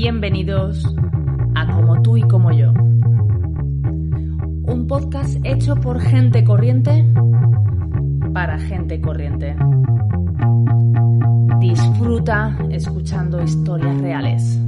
[0.00, 0.84] Bienvenidos
[1.56, 2.70] a Como tú y como yo.
[2.70, 7.04] Un podcast hecho por gente corriente
[8.32, 9.56] para gente corriente.
[11.58, 14.60] Disfruta escuchando historias reales.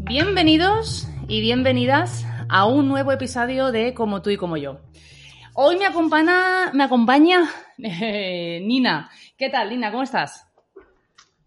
[0.00, 4.80] Bienvenidos y bienvenidas a un nuevo episodio de Como tú y como yo.
[5.54, 7.48] Hoy me acompaña, me acompaña
[7.78, 9.10] eh, Nina.
[9.38, 9.92] ¿Qué tal, Nina?
[9.92, 10.51] ¿Cómo estás?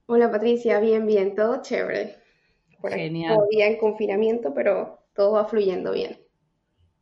[0.07, 2.17] Hola Patricia, bien, bien, todo chévere.
[2.83, 3.35] Genial.
[3.35, 6.19] Todavía en confinamiento, pero todo va fluyendo bien.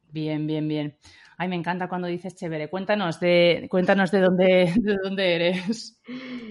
[0.10, 0.98] Bien, bien, bien.
[1.38, 2.70] Ay, me encanta cuando dices chévere.
[2.70, 6.00] Cuéntanos de, cuéntanos de dónde, de dónde eres.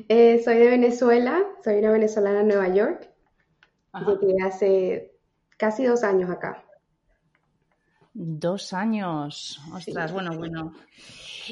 [0.08, 3.08] Eh, soy de Venezuela, soy una venezolana en Nueva York.
[3.92, 4.18] Ajá.
[4.20, 5.12] Llegué hace
[5.56, 6.64] casi dos años acá.
[8.12, 9.58] Dos años.
[9.72, 10.74] Ostras, bueno, bueno.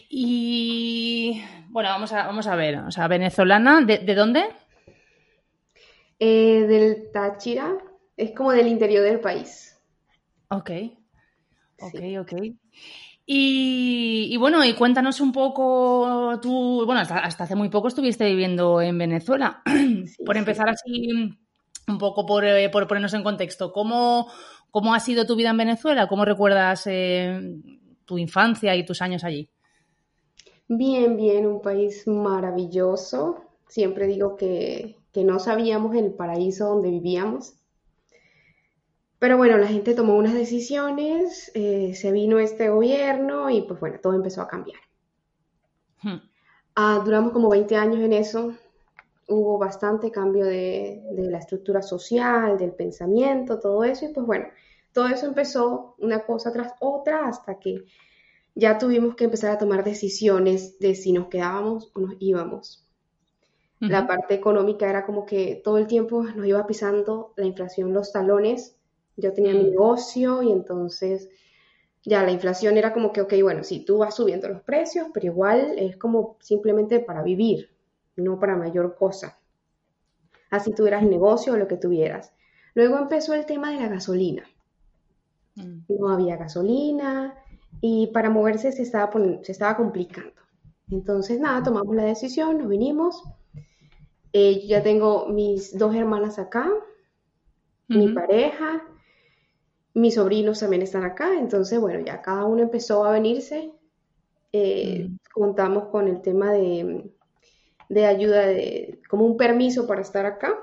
[0.08, 2.76] Y bueno, vamos a, vamos a ver.
[2.78, 4.44] O sea, venezolana, ¿de, de dónde?
[6.20, 7.76] Eh, del Táchira,
[8.16, 9.76] es como del interior del país.
[10.50, 10.70] Ok.
[11.78, 12.16] Ok, Sí.
[12.18, 12.32] ok.
[13.26, 18.24] Y, y bueno, y cuéntanos un poco, tú, bueno, hasta, hasta hace muy poco estuviste
[18.26, 19.62] viviendo en Venezuela.
[20.06, 20.38] Sí, por sí.
[20.38, 21.08] empezar así,
[21.88, 24.28] un poco por, eh, por ponernos en contexto, ¿cómo,
[24.70, 26.08] ¿cómo ha sido tu vida en Venezuela?
[26.08, 27.40] ¿Cómo recuerdas eh,
[28.04, 29.50] tu infancia y tus años allí?
[30.68, 33.44] Bien, bien, un país maravilloso.
[33.68, 37.54] Siempre digo que, que no sabíamos el paraíso donde vivíamos.
[39.18, 43.98] Pero bueno, la gente tomó unas decisiones, eh, se vino este gobierno y pues bueno,
[44.02, 44.80] todo empezó a cambiar.
[46.02, 46.20] Hmm.
[46.74, 48.54] Ah, duramos como 20 años en eso.
[49.28, 54.06] Hubo bastante cambio de, de la estructura social, del pensamiento, todo eso.
[54.06, 54.46] Y pues bueno,
[54.92, 57.84] todo eso empezó una cosa tras otra hasta que
[58.54, 62.86] ya tuvimos que empezar a tomar decisiones de si nos quedábamos o nos íbamos.
[63.80, 68.12] La parte económica era como que todo el tiempo nos iba pisando la inflación los
[68.12, 68.76] talones.
[69.16, 69.70] Yo tenía mi Mm.
[69.70, 71.28] negocio y entonces
[72.04, 75.26] ya la inflación era como que, ok, bueno, sí, tú vas subiendo los precios, pero
[75.26, 77.70] igual es como simplemente para vivir,
[78.16, 79.38] no para mayor cosa.
[80.50, 82.34] Así tuvieras el negocio o lo que tuvieras.
[82.74, 84.44] Luego empezó el tema de la gasolina.
[85.56, 85.84] Mm.
[85.88, 87.34] No había gasolina
[87.82, 89.12] y para moverse se estaba,
[89.42, 90.32] se estaba complicando.
[90.90, 93.22] Entonces, nada, tomamos la decisión, nos vinimos.
[94.32, 96.68] Eh, ya tengo mis dos hermanas acá,
[97.92, 98.82] mi pareja,
[99.94, 101.34] mis sobrinos también están acá.
[101.38, 103.72] Entonces, bueno, ya cada uno empezó a venirse.
[104.52, 105.18] Eh, Mm.
[105.34, 107.12] contamos con el tema de,
[107.90, 110.54] de ayuda, de, como un permiso para estar acá,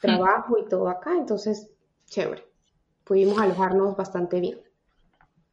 [0.00, 1.16] trabajo y todo acá.
[1.16, 1.70] Entonces,
[2.06, 2.44] chévere.
[3.04, 4.60] Pudimos alojarnos bastante bien.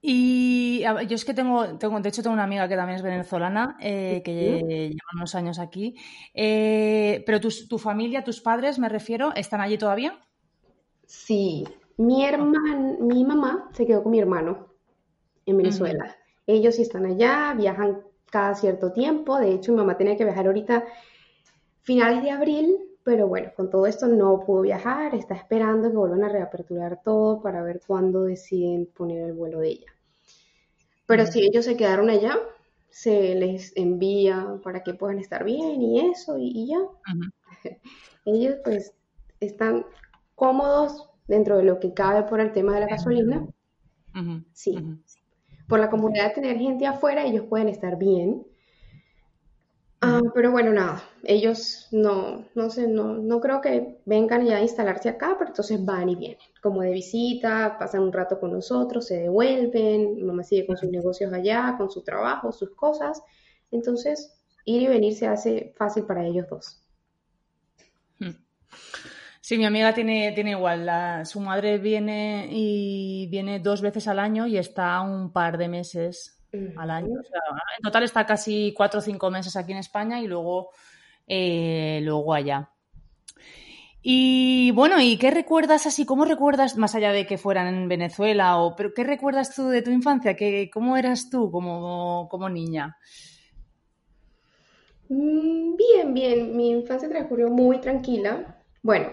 [0.01, 3.77] Y yo es que tengo, tengo, de hecho, tengo una amiga que también es venezolana,
[3.81, 4.33] eh, que
[4.89, 5.95] lleva unos años aquí.
[6.33, 10.19] Eh, pero tus- tu familia, tus padres, me refiero, ¿están allí todavía?
[11.05, 11.63] Sí,
[11.97, 14.67] mi hermano, mi mamá se quedó con mi hermano
[15.45, 15.57] en.
[15.57, 16.15] Venezuela.
[16.45, 19.39] Ellos sí están allá, viajan cada cierto tiempo.
[19.39, 20.85] De hecho, mi mamá tenía que viajar ahorita
[21.81, 25.15] finales de abril, pero bueno, con todo esto no pudo viajar.
[25.15, 29.69] Está esperando que vuelvan a reaperturar todo para ver cuándo deciden poner el vuelo de
[29.69, 29.93] ella.
[31.05, 32.37] Pero si ellos se quedaron allá,
[32.89, 36.79] se les envía para que puedan estar bien y eso, y, y ya.
[38.25, 38.93] Ellos pues
[39.39, 39.85] están
[40.35, 43.47] cómodos dentro de lo que cabe por el tema de la gasolina.
[44.51, 44.77] Sí,
[45.69, 48.45] por la comodidad de tener gente afuera, ellos pueden estar bien.
[50.01, 54.61] Ah, pero bueno, nada, ellos no, no sé, no, no creo que vengan ya a
[54.61, 59.07] instalarse acá, pero entonces van y vienen, como de visita, pasan un rato con nosotros,
[59.07, 63.21] se devuelven, mi mamá sigue con sus negocios allá, con su trabajo, sus cosas,
[63.71, 64.33] entonces
[64.65, 66.83] ir y venir se hace fácil para ellos dos.
[69.41, 70.85] Sí, mi amiga tiene, tiene igual.
[70.85, 75.67] la- su madre viene y viene dos veces al año y está un par de
[75.69, 76.36] meses
[76.75, 77.07] al año.
[77.07, 77.19] Ujú.
[77.19, 77.41] O sea,
[77.77, 80.69] en total está casi cuatro o cinco meses aquí en España y luego,
[81.27, 82.69] eh, luego allá.
[84.01, 86.05] Y bueno, ¿y qué recuerdas así?
[86.05, 89.81] ¿Cómo recuerdas, más allá de que fueran en Venezuela, o pero qué recuerdas tú de
[89.81, 90.35] tu infancia?
[90.35, 92.97] ¿Qué, ¿Cómo eras tú como, como niña?
[95.09, 98.61] Mm, bien, bien, mi infancia transcurrió muy tranquila.
[98.81, 99.11] Bueno,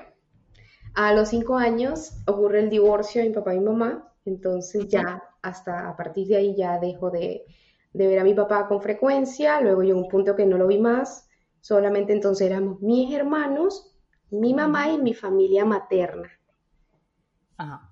[0.95, 5.23] a los cinco años ocurre el divorcio de mi papá y mi mamá, entonces ya
[5.45, 7.45] hasta a partir de ahí ya dejo de,
[7.93, 11.29] ver a mi papá con frecuencia, luego llegó un punto que no lo vi más,
[11.61, 13.95] solamente entonces éramos mis hermanos,
[14.31, 16.29] mi mamá y mi familia materna.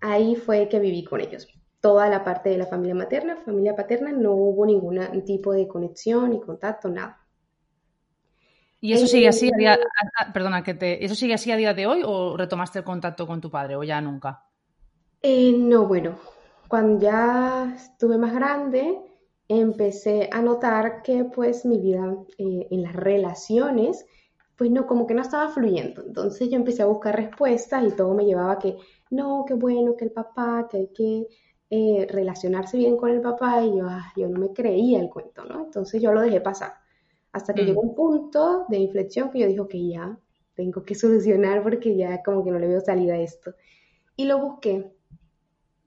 [0.01, 1.47] Ahí fue que viví con ellos.
[1.81, 6.31] Toda la parte de la familia materna, familia paterna, no hubo ningún tipo de conexión
[6.31, 7.21] ni contacto, nada.
[8.81, 9.79] ¿Y eso sigue así a día,
[10.35, 13.41] perdona, que te, ¿eso sigue así a día de hoy o retomaste el contacto con
[13.41, 14.45] tu padre o ya nunca?
[15.23, 16.17] Eh, no, bueno,
[16.73, 18.99] cuando ya estuve más grande,
[19.47, 24.07] empecé a notar que pues mi vida eh, en las relaciones,
[24.57, 26.03] pues no, como que no estaba fluyendo.
[26.03, 28.79] Entonces yo empecé a buscar respuestas y todo me llevaba a que,
[29.11, 31.27] no, qué bueno que el papá, que hay que
[31.69, 35.45] eh, relacionarse bien con el papá y yo, ah, yo no me creía el cuento,
[35.45, 35.65] ¿no?
[35.67, 36.73] Entonces yo lo dejé pasar.
[37.33, 37.89] Hasta que llegó mm.
[37.91, 40.19] un punto de inflexión que yo dije, que ya,
[40.55, 43.53] tengo que solucionar porque ya como que no le veo salida a esto.
[44.17, 44.91] Y lo busqué.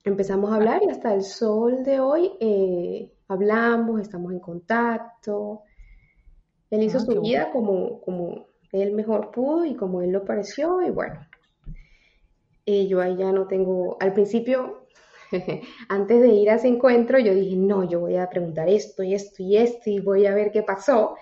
[0.05, 5.63] Empezamos a hablar y hasta el sol de hoy eh, hablamos, estamos en contacto.
[6.69, 10.83] Él hizo ah, su vida como, como él mejor pudo y como él lo pareció
[10.83, 11.19] y bueno.
[12.67, 14.85] Eh, yo ahí ya no tengo, al principio,
[15.89, 19.15] antes de ir a ese encuentro, yo dije, no, yo voy a preguntar esto y
[19.15, 21.15] esto y esto y voy a ver qué pasó.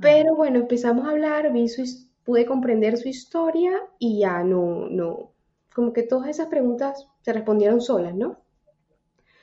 [0.00, 1.84] Pero bueno, empezamos a hablar, vi su,
[2.24, 5.35] pude comprender su historia y ya no, no,
[5.76, 8.38] como que todas esas preguntas se respondieron solas, ¿no?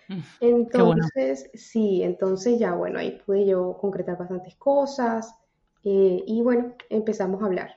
[0.07, 5.35] Mm, entonces, sí, entonces ya, bueno, ahí pude yo concretar bastantes cosas
[5.83, 7.75] eh, y bueno, empezamos a hablar.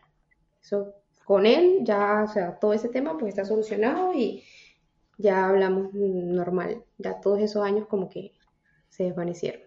[0.63, 0.95] Eso,
[1.27, 4.43] con él ya, o sea, todo ese tema pues está solucionado y
[5.19, 8.33] ya hablamos normal, ya todos esos años como que
[8.89, 9.61] se desvanecieron.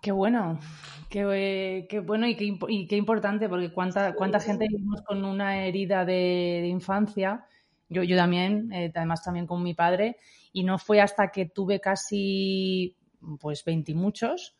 [0.00, 0.60] Qué bueno,
[1.08, 5.66] qué, qué bueno y qué, y qué, importante, porque cuánta, cuánta gente vivimos con una
[5.66, 7.46] herida de, infancia.
[7.90, 10.16] Yo, yo también, eh, además también con mi padre,
[10.52, 12.96] y no fue hasta que tuve casi,
[13.40, 14.56] pues, veintimuchos,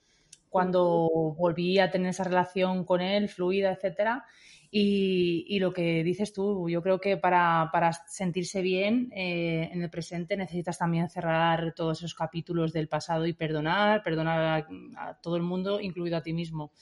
[0.48, 4.26] cuando volví a tener esa relación con él, fluida, etcétera,
[4.72, 7.70] y, lo que dices tú, yo creo que para,
[8.08, 13.32] sentirse bien eh, en el presente necesitas también cerrar todos esos capítulos del pasado y
[13.32, 14.64] perdonar, perdonar
[14.96, 16.72] a, todo el mundo, incluido a ti mismo.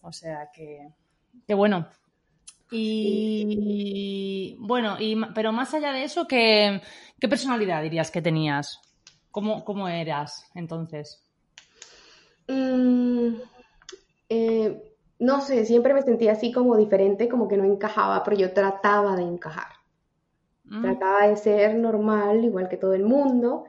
[0.00, 0.88] O sea que,
[1.46, 1.88] que bueno.
[2.70, 6.80] Y bueno, y, pero más allá de eso, ¿qué,
[7.20, 8.80] personalidad dirías que tenías?
[9.30, 11.22] ¿Cómo, cómo eras entonces?
[12.48, 13.34] Mm,
[14.28, 18.52] eh, no sé, siempre me sentía así como diferente, como que no encajaba, pero yo
[18.52, 19.68] trataba de encajar.
[20.64, 20.82] Mm.
[20.82, 23.64] Trataba de ser normal, igual que todo el mundo,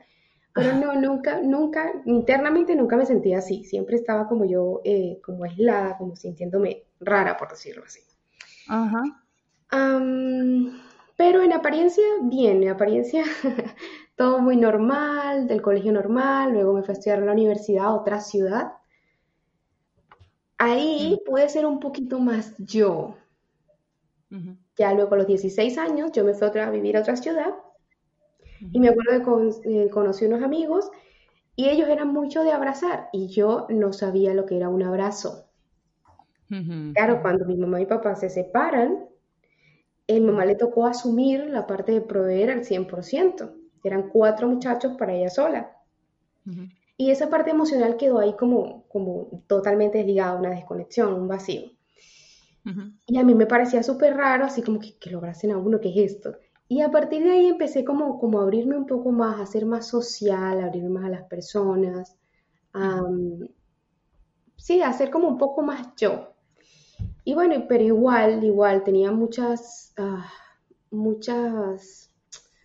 [0.54, 3.64] pero no, nunca, nunca, internamente nunca me sentía así.
[3.64, 8.00] Siempre estaba como yo, eh, como aislada, como sintiéndome rara, por decirlo así.
[8.68, 9.02] Ajá.
[11.16, 13.24] pero en apariencia, bien, en apariencia
[14.16, 17.94] todo muy normal, del colegio normal, luego me fui a estudiar a la universidad a
[17.94, 18.72] otra ciudad
[20.58, 23.16] Ahí puede ser un poquito más yo.
[24.78, 27.54] Ya luego a los 16 años yo me fui a vivir a otra ciudad
[28.72, 30.90] y me acuerdo que eh, conocí unos amigos
[31.54, 35.45] y ellos eran mucho de abrazar y yo no sabía lo que era un abrazo.
[36.94, 39.06] Claro, cuando mi mamá y papá se separan,
[40.06, 43.54] el mamá le tocó asumir la parte de proveer al 100%.
[43.84, 45.76] Eran cuatro muchachos para ella sola.
[46.98, 51.70] Y esa parte emocional quedó ahí como, como totalmente desligada, una desconexión, un vacío.
[53.06, 55.80] Y a mí me parecía súper raro, así como que, que lo abracen a uno,
[55.80, 56.36] ¿qué es esto?
[56.68, 59.66] Y a partir de ahí empecé como, como a abrirme un poco más, a ser
[59.66, 62.16] más social, a abrirme más a las personas,
[64.56, 66.35] sí, a ser como un poco más yo.
[67.24, 70.30] Y bueno, pero igual, igual, tenía muchas, ah,
[70.90, 72.10] muchas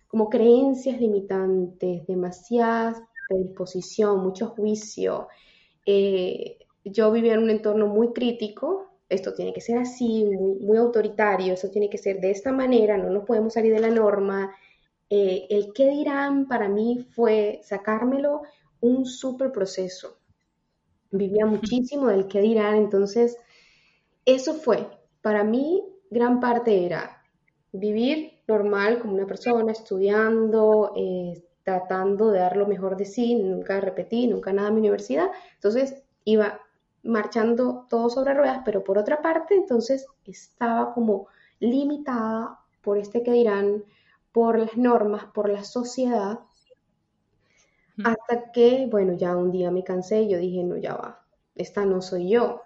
[0.08, 5.28] como creencias limitantes, demasiadas predisposición, mucho juicio.
[5.86, 10.76] Eh, yo vivía en un entorno muy crítico, esto tiene que ser así, muy, muy
[10.76, 14.54] autoritario, eso tiene que ser de esta manera, no nos podemos salir de la norma.
[15.10, 18.42] Eh, el qué dirán para mí fue sacármelo
[18.80, 20.18] un súper proceso.
[21.10, 23.36] Vivía muchísimo del qué dirán, entonces
[24.24, 24.88] eso fue,
[25.20, 27.22] para mí gran parte era
[27.72, 33.80] vivir normal como una persona, estudiando, eh, tratando de dar lo mejor de sí, nunca
[33.80, 36.60] repetí, nunca nada en mi universidad, entonces iba
[37.02, 41.26] marchando todo sobre ruedas, pero por otra parte, entonces estaba como
[41.60, 43.84] limitada por este que dirán,
[44.32, 46.40] por las normas, por la sociedad,
[48.04, 51.24] hasta que, bueno, ya un día me cansé y yo dije, no, ya va,
[51.54, 52.62] esta no soy yo.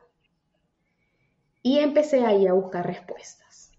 [1.66, 3.72] Y empecé ahí a buscar respuestas.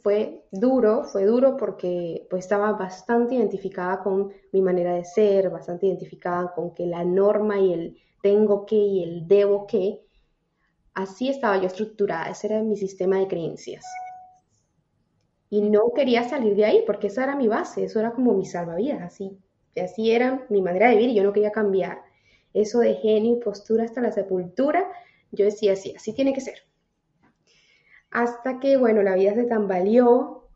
[0.00, 5.86] Fue duro, fue duro porque pues, estaba bastante identificada con mi manera de ser, bastante
[5.86, 10.06] identificada con que la norma y el tengo que y el debo que,
[10.94, 13.84] así estaba yo estructurada, ese era mi sistema de creencias.
[15.50, 18.46] Y no quería salir de ahí porque esa era mi base, eso era como mi
[18.46, 19.36] salvavidas, así,
[19.82, 22.02] así era mi manera de vivir y yo no quería cambiar.
[22.54, 24.88] Eso de genio y postura hasta la sepultura,
[25.32, 26.58] yo decía, sí, así tiene que ser.
[28.10, 30.48] Hasta que, bueno, la vida se tambaleó,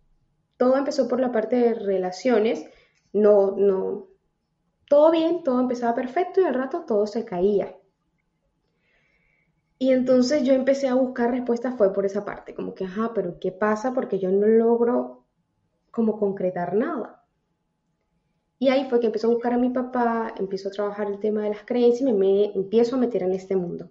[0.57, 2.65] todo empezó por la parte de relaciones,
[3.13, 4.09] no, no,
[4.89, 7.77] todo bien, todo empezaba perfecto y al rato todo se caía.
[9.79, 13.41] Y entonces yo empecé a buscar respuestas, fue por esa parte, como que, ajá, pero
[13.41, 13.93] ¿qué pasa?
[13.93, 15.25] Porque yo no logro
[15.91, 17.25] como concretar nada.
[18.59, 21.43] Y ahí fue que empezó a buscar a mi papá, empiezo a trabajar el tema
[21.43, 23.91] de las creencias y me, empiezo a meter en este mundo.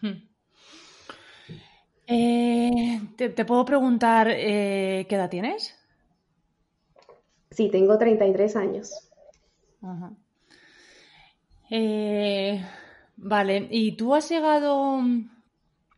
[0.00, 0.28] Hmm.
[2.10, 5.76] Eh, ¿te, puedo preguntar eh, qué edad tienes?
[7.50, 9.10] Sí, tengo 33 años.
[11.70, 12.64] Eh,
[13.16, 15.02] vale, ¿y tú has llegado...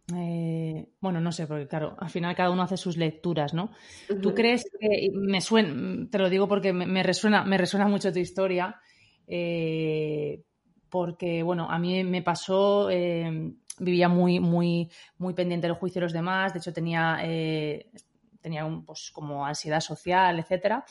[0.08, 3.70] bueno, no sé, porque claro, al final cada uno hace sus lecturas, ¿no?
[4.20, 8.18] ¿Tú crees que me suena, te lo digo porque me, resuena, me resuena mucho tu
[8.18, 8.80] historia,
[10.90, 12.88] porque bueno, a mí me pasó,
[13.80, 17.90] vivía muy, muy, muy pendiente del juicio de los demás, de hecho tenía, eh,
[18.40, 20.84] tenía un, pues, como ansiedad social, etcétera.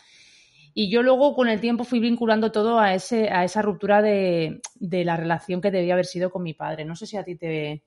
[0.74, 4.62] Y yo luego con el tiempo fui vinculando todo a, ese, a esa ruptura de,
[4.80, 6.86] la relación que debía haber sido con mi padre.
[6.86, 7.84] No sé si a ti te,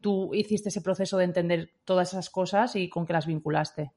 [0.00, 3.92] tú hiciste ese proceso de entender todas esas cosas y con qué las vinculaste.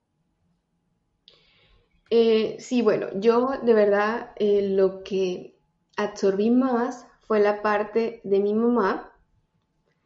[2.10, 5.60] Eh, sí, bueno, yo de verdad eh, lo que
[5.96, 9.14] absorbí más fue la parte de mi mamá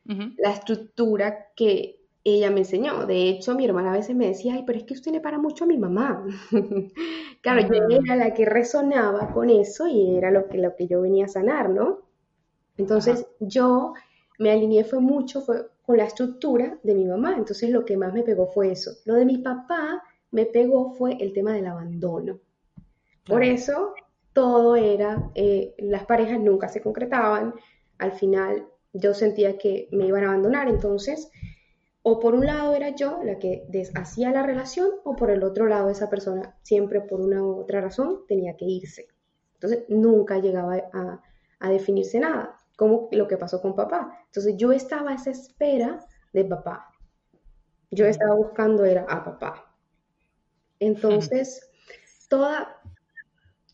[0.03, 3.06] la estructura que ella me enseñó.
[3.06, 5.39] De hecho, mi hermana a veces me decía, ay, pero es que usted le para
[5.39, 6.27] mucho a mi mamá.
[7.42, 11.00] claro, yo era la que resonaba con eso y era lo que, lo que yo
[11.00, 12.00] venía a sanar, ¿no?
[12.75, 13.94] Entonces, yo
[14.38, 17.36] me alineé fue mucho fue con la estructura de mi mamá.
[17.38, 18.92] Entonces, lo que más me pegó fue eso.
[19.06, 22.38] Lo de mi papá me pegó fue el tema del abandono.
[23.25, 23.94] Por eso,
[24.34, 27.54] todo era, eh, las parejas nunca se concretaban.
[27.98, 31.32] Al final, yo sentía que me iban a abandonar, entonces
[32.06, 35.68] o por un lado era yo la que deshacía la relación o por el otro
[35.68, 39.08] lado esa persona siempre por una u otra razón tenía que irse.
[39.54, 44.20] Entonces nunca llegaba a, definirse nada, como lo que pasó con papá.
[44.25, 46.90] Entonces yo estaba a esa espera de papá.
[47.90, 49.74] Yo estaba buscando era a papá.
[50.80, 51.72] Entonces,
[52.28, 52.82] toda,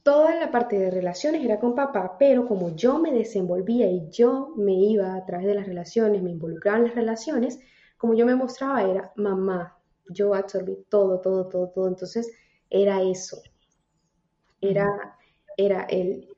[0.09, 4.55] toda la parte de relaciones era con papá, pero como yo me desenvolvía y yo
[4.57, 7.59] me iba a través de las relaciones, me involucraba en las relaciones,
[7.95, 9.77] como yo me mostraba era mamá.
[10.07, 11.87] Yo absorbí todo, todo, todo, todo.
[11.87, 12.31] Entonces
[12.71, 13.39] era eso.
[14.61, 14.87] Era,
[15.55, 16.35] era el,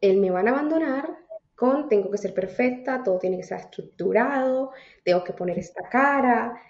[0.00, 1.10] el me van a abandonar
[1.56, 4.70] con tengo que ser perfecta, todo tiene que ser estructurado,
[5.02, 6.62] tengo que poner esta cara.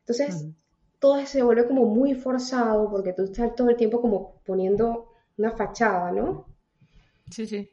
[0.00, 0.46] Entonces,
[0.98, 5.50] todo se vuelve como muy forzado porque tú estás todo el tiempo como poniendo una
[5.52, 6.46] fachada, ¿no?
[7.30, 7.70] Sí, sí.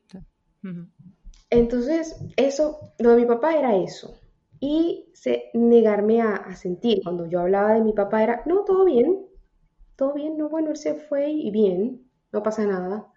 [1.49, 4.17] Entonces, eso, lo de mi papá era eso.
[4.59, 7.01] Y se, negarme a, sentir.
[7.03, 9.25] Cuando yo hablaba de mi papá era, no, todo bien,
[9.95, 13.07] todo bien, no, bueno, él se fue y bien, no pasa nada.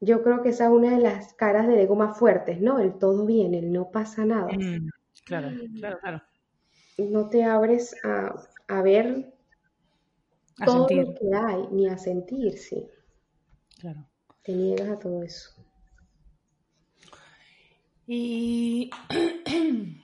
[0.00, 2.78] Yo creo que esa es una de las caras del ego más fuertes, ¿no?
[2.78, 4.52] El todo bien, el no pasa nada.
[4.52, 4.88] Mm,
[5.24, 6.22] claro, claro, claro.
[6.98, 8.34] No te abres a,
[8.68, 9.33] a ver
[10.64, 12.86] todo lo que hay, ni a sentir, sí.
[13.80, 14.06] Claro.
[14.42, 15.50] Te niegas a todo eso.
[18.06, 18.90] Y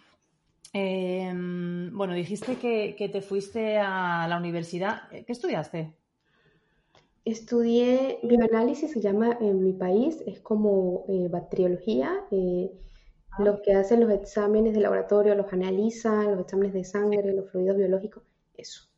[0.72, 5.08] em, bueno, dijiste que, te fuiste a la universidad.
[5.10, 5.94] ¿Qué estudiaste?
[7.24, 12.24] Estudié bioanálisis, se llama en mi país, es como eh, bacteriología.
[12.30, 12.70] Eh,
[13.32, 13.42] ah.
[13.44, 17.76] Los que hacen los exámenes de laboratorio, los analizan, los exámenes de sangre, los fluidos
[17.76, 18.22] biológicos,
[18.54, 18.88] eso.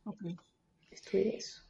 [0.92, 1.62] Estudié eso.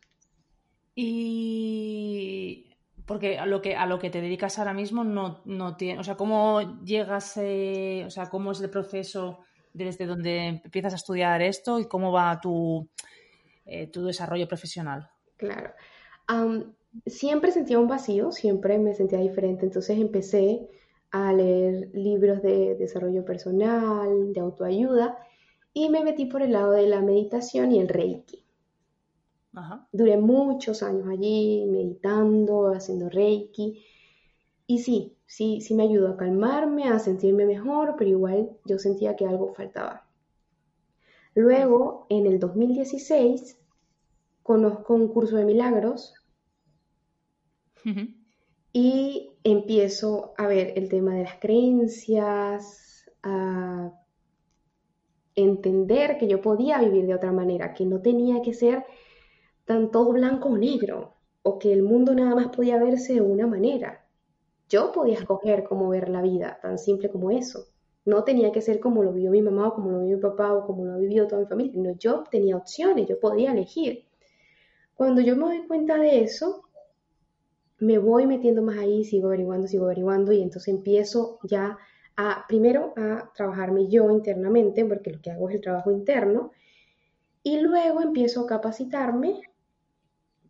[0.94, 2.72] Y
[3.06, 6.04] porque a lo que a lo que te dedicas ahora mismo no, no tiene, o
[6.04, 9.40] sea, cómo llegas, eh, o sea, cómo es el proceso
[9.72, 12.88] desde donde empiezas a estudiar esto y cómo va tu,
[13.64, 15.08] eh, tu desarrollo profesional.
[15.36, 15.72] Claro.
[17.06, 20.68] siempre sentía un vacío, siempre me sentía diferente, entonces empecé
[21.10, 25.18] a leer libros de desarrollo personal, de autoayuda,
[25.74, 28.41] y me metí por el lado de la meditación y el reiki.
[29.92, 33.84] Duré muchos años allí meditando, haciendo reiki.
[34.66, 39.16] Y sí, sí, sí me ayudó a calmarme, a sentirme mejor, pero igual yo sentía
[39.16, 40.08] que algo faltaba.
[41.34, 43.58] Luego, en el 2016,
[44.42, 46.14] conozco un curso de milagros
[48.72, 53.92] y empiezo a ver el tema de las creencias, a
[55.34, 58.84] entender que yo podía vivir de otra manera, que no tenía que ser
[59.64, 63.46] tan todo blanco o negro, o que el mundo nada más podía verse de una
[63.46, 64.06] manera.
[64.68, 67.66] Yo podía escoger cómo ver la vida, tan simple como eso.
[68.04, 70.52] No tenía que ser como lo vio mi mamá o como lo vio mi papá
[70.52, 71.80] o como lo ha vivido toda mi familia.
[71.82, 74.04] No, yo tenía opciones, yo podía elegir.
[74.94, 76.64] Cuando yo me doy cuenta de eso,
[77.78, 81.78] me voy metiendo más ahí, sigo averiguando, sigo averiguando y entonces empiezo ya
[82.16, 86.52] a, primero a trabajarme yo internamente, porque lo que hago es el trabajo interno,
[87.42, 89.40] y luego empiezo a capacitarme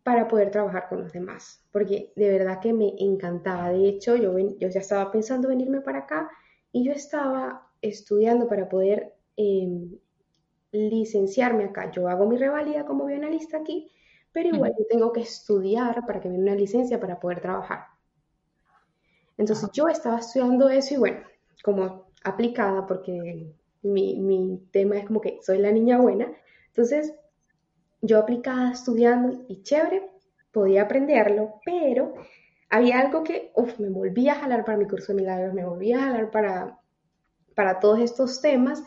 [0.03, 3.69] para poder trabajar con los demás, porque de verdad que me encantaba.
[3.69, 6.29] De hecho, yo, yo ya estaba pensando venirme para acá
[6.73, 9.97] y yo estaba estudiando para poder em,
[10.71, 11.89] licenciarme acá.
[11.91, 13.89] Yo hago mi revalida como bioanalista aquí,
[14.33, 17.85] pero igual yo tengo que estudiar para que me den una licencia para poder trabajar.
[19.37, 21.21] Entonces yo estaba estudiando eso y bueno,
[21.63, 26.31] como aplicada, porque mi, mi tema es como que soy la niña buena,
[26.67, 27.13] entonces
[28.03, 30.11] yo aplicada estudiando y chévere,
[30.51, 32.13] podía aprenderlo, pero
[32.69, 35.97] había algo que uf, me volvía a jalar para mi curso de milagros, me volvía
[35.97, 36.79] a jalar para,
[37.55, 38.83] para todos estos temas.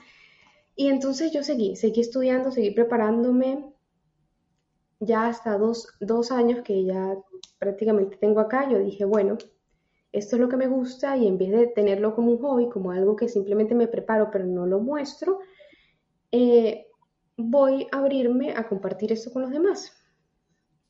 [0.77, 3.65] Y entonces yo seguí, seguí estudiando, seguí preparándome.
[5.01, 7.17] Ya hasta dos, dos años que ya
[7.59, 9.39] prácticamente tengo acá, yo dije, bueno,
[10.13, 12.91] esto es lo que me gusta y en vez de tenerlo como un hobby, como
[12.91, 15.41] algo que simplemente me preparo pero no lo muestro,
[16.33, 16.86] eh,
[17.37, 19.93] voy a abrirme a compartir esto con los demás.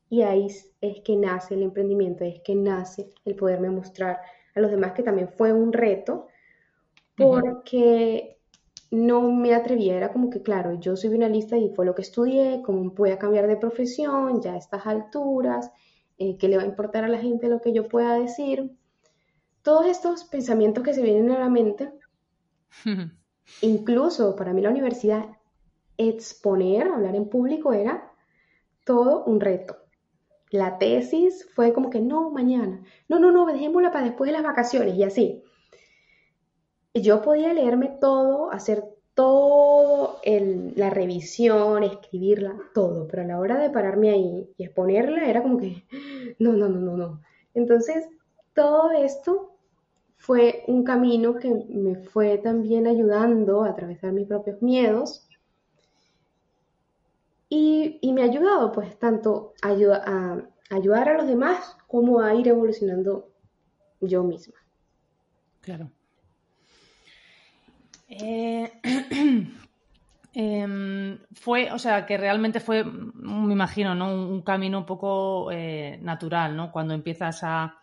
[0.09, 0.47] Y ahí
[0.81, 4.21] es que nace el emprendimiento, es que nace el poderme mostrar
[4.55, 6.29] a los demás, que también fue un reto,
[7.17, 8.39] porque
[8.91, 12.03] no me atrevía, era como que, claro, yo soy una lista y fue lo que
[12.03, 15.73] estudié, cómo voy a cambiar de profesión ya a estas alturas,
[16.19, 18.71] eh, qué le va a importar a la gente lo que yo pueda decir.
[19.63, 21.93] Todos estos pensamientos que se vienen a la mente,
[23.61, 25.36] incluso para mí la universidad,
[25.99, 28.13] exponer, hablar en público era
[28.85, 29.77] todo un reto.
[30.51, 32.83] La tesis fue como que no, mañana.
[33.09, 35.43] No, no, no, dejémosla para después de las vacaciones y así.
[36.95, 40.21] Yo podía leerme todo, hacer todo,
[40.77, 45.59] la revisión, escribirla, todo, pero a la hora de pararme ahí y exponerla era como
[45.59, 45.85] que,
[46.39, 47.23] no, no, no, no, no.
[47.55, 48.07] Entonces,
[48.55, 49.57] todo esto
[50.17, 55.26] fue un camino que me fue también ayudando a atravesar mis propios miedos
[57.49, 62.49] y, me ha ayudado pues tanto a, a, ayudar a los demás como a ir
[62.49, 63.31] evolucionando
[64.01, 64.55] yo misma.
[65.61, 65.91] Claro.
[68.09, 68.71] Eh,
[70.35, 74.13] em, fue, o sea, que realmente fue, me imagino, ¿no?
[74.13, 76.73] Un, camino un poco eh, natural, ¿no?
[76.73, 77.79] Cuando empiezas a,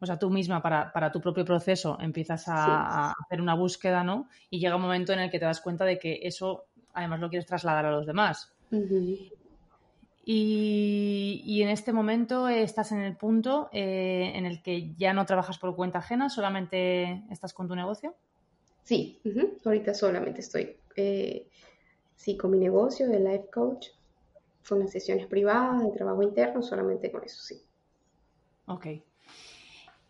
[0.00, 4.28] o sea, tú misma para, para tu propio proceso empiezas a, hacer una búsqueda, ¿no?
[4.50, 7.28] Y llega un momento en el que te das cuenta de que eso además lo
[7.28, 8.57] quieres trasladar a los demás
[10.30, 15.58] y, en este momento estás en el punto eh, en el que ya no trabajas
[15.58, 18.14] por cuenta ajena, solamente estás con tu negocio.
[18.84, 19.20] Sí,
[19.64, 21.48] ahorita solamente estoy eh,
[22.14, 23.88] sí, con mi negocio de life coach,
[24.68, 27.62] con las sesiones privadas, de trabajo interno, solamente con eso, sí.
[28.66, 28.86] Ok.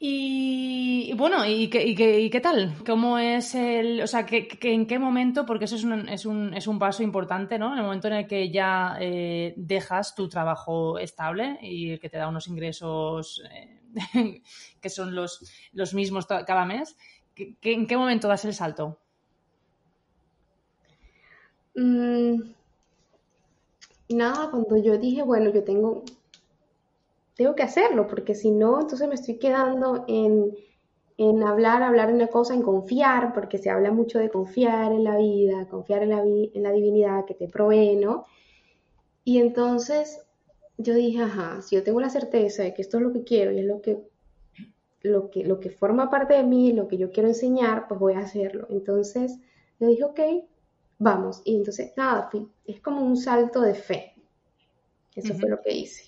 [0.00, 2.76] Y, bueno, ¿y qué, y, qué, tal?
[2.86, 4.00] ¿Cómo es el.
[4.00, 5.44] O sea, que, ¿en qué momento?
[5.44, 7.72] Porque eso es un, es, un, es un, paso importante, ¿no?
[7.72, 12.16] En el momento en el que ya eh, dejas tu trabajo estable y que te
[12.16, 14.42] da unos ingresos eh,
[14.80, 16.96] que son los, los mismos cada mes.
[17.36, 19.00] ¿En qué momento das el salto?
[21.74, 22.40] Mm,
[24.10, 26.04] nada, cuando yo dije, bueno, yo tengo
[27.38, 30.56] tengo que hacerlo, porque si no, entonces me estoy quedando en,
[31.44, 35.16] hablar, hablar de una cosa, en confiar, porque se habla mucho de confiar en la
[35.16, 38.26] vida, confiar en la, en la divinidad que te provee, ¿no?
[39.22, 40.20] Y entonces
[40.78, 43.52] yo dije, ajá, si yo tengo la certeza de que esto es lo que quiero
[43.52, 44.00] y es lo que,
[45.02, 48.14] lo que, lo que forma parte de mí, lo que yo quiero enseñar, pues voy
[48.14, 48.66] a hacerlo.
[48.68, 49.38] Entonces
[49.78, 50.20] yo dije, ok,
[50.98, 51.40] vamos.
[51.44, 52.30] Y entonces, nada,
[52.66, 54.14] es como un salto de fe.
[55.14, 56.07] Eso fue lo que hice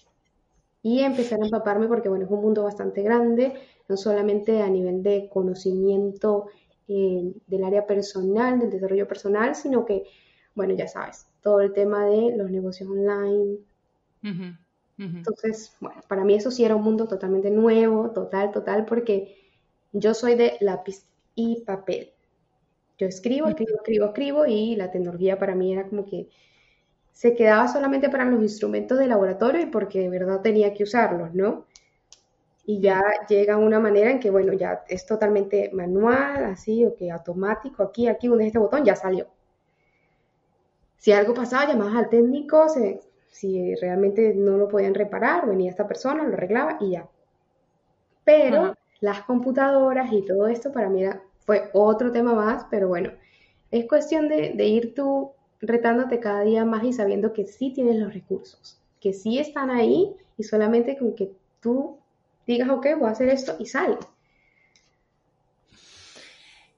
[0.82, 3.54] y empezar a empaparme porque, bueno, es un mundo bastante grande,
[3.88, 6.46] no solamente a nivel de conocimiento
[6.88, 10.04] eh, del área personal, del desarrollo personal, sino que,
[10.54, 13.58] bueno, ya sabes, todo el tema de los negocios online.
[14.98, 19.36] Entonces, bueno, para mí eso sí era un mundo totalmente nuevo, total, total, porque
[19.92, 22.12] Yo soy de lápiz y papel.
[22.98, 26.28] Yo escribo, escribo, escribo, escribo y la tecnología para mí era como que
[27.12, 31.34] se quedaba solamente para los instrumentos de laboratorio y porque de verdad tenía que usarlos,
[31.34, 31.66] ¿no?
[32.64, 37.10] Y ya llega una manera en que, bueno, ya es totalmente manual, así, o que
[37.10, 39.26] automático, aquí, aquí, uno este botón, ya salió.
[40.98, 42.66] Si algo pasaba, llamabas al técnico,
[43.30, 47.08] si realmente no lo podían reparar, venía esta persona, lo arreglaba y ya.
[48.24, 51.04] Pero las computadoras y todo esto para mí
[51.46, 53.10] fue otro tema más, pero bueno,
[53.70, 57.96] es cuestión de, de ir tú retándote cada día más y sabiendo que sí tienes
[57.96, 61.98] los recursos, que sí están ahí y solamente con que tú
[62.46, 63.98] digas, ok, voy a hacer esto y sale.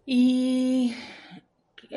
[0.05, 0.95] Y,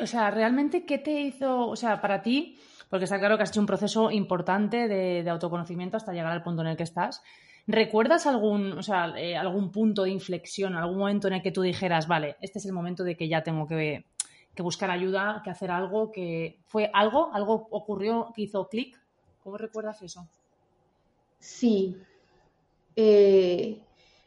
[0.00, 3.50] o sea, realmente, ¿qué te hizo, o sea, para ti, porque está claro que has
[3.50, 7.22] hecho un proceso importante de, autoconocimiento hasta llegar al punto en el que estás,
[7.66, 11.62] ¿recuerdas algún, o sea, eh, algún punto de inflexión, algún momento en el que tú
[11.62, 14.04] dijeras, vale, este es el momento de que ya tengo que,
[14.56, 18.98] que buscar ayuda, que hacer algo, que fue algo, algo ocurrió que hizo clic?
[19.44, 20.26] ¿Cómo recuerdas eso?
[21.38, 21.96] Sí,
[22.96, 23.78] eh,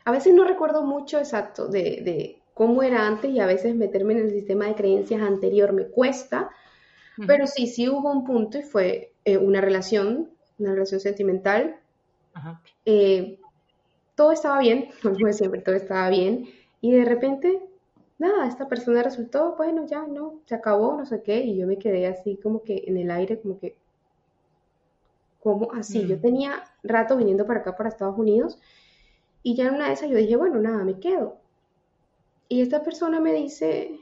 [0.05, 4.19] a veces no recuerdo mucho exacto de, cómo era antes y a veces meterme en
[4.19, 6.49] el sistema de creencias anterior me cuesta,
[7.27, 11.75] pero sí, sí hubo un punto y fue eh, una relación, una relación sentimental.
[12.85, 13.39] Eh,
[14.15, 16.47] todo estaba bien, como siempre, todo estaba bien
[16.81, 17.61] y de repente,
[18.19, 21.79] nada, esta persona resultó, bueno, ya no, se acabó, no sé qué, y yo me
[21.79, 23.75] quedé así como que en el aire, como que
[25.39, 26.05] ¿Cómo así?
[26.05, 26.21] Yo mm.
[26.21, 28.59] tenía rato viniendo para acá, para Estados Unidos,
[29.41, 31.37] y ya en una de esas yo dije, bueno, nada, me quedo.
[32.49, 33.99] Y esta persona me dice,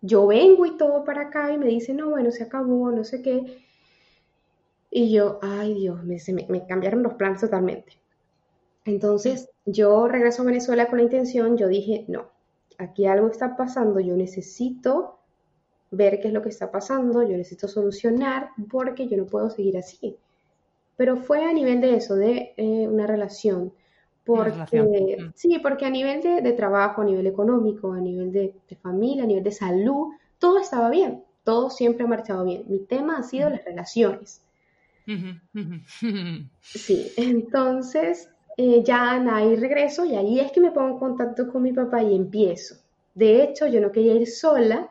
[0.00, 3.22] yo vengo y todo para acá, y me dice, no, bueno, se acabó, no sé
[3.22, 3.58] qué.
[4.90, 7.92] Y yo, ay Dios, me, me cambiaron los planes totalmente.
[8.84, 12.30] Entonces, yo regreso a Venezuela con la intención, yo dije, no,
[12.80, 15.18] aquí algo está pasando, yo necesito
[15.90, 19.76] ver qué es lo que está pasando, yo necesito solucionar porque yo no puedo seguir
[19.76, 20.16] así.
[20.96, 23.72] Pero fue a nivel de eso, de eh, una relación.
[24.24, 29.26] Porque, sí, porque a nivel de, trabajo, a nivel económico, a nivel de, familia, a
[29.26, 32.64] nivel de salud, todo estaba bien, todo siempre ha marchado bien.
[32.68, 34.42] Mi tema ha sido las relaciones.
[36.60, 38.30] Sí, entonces
[38.62, 42.02] eh, ya ahí regreso y ahí es que me pongo en contacto con mi papá
[42.02, 42.74] y empiezo.
[43.14, 44.90] De hecho, yo no quería ir sola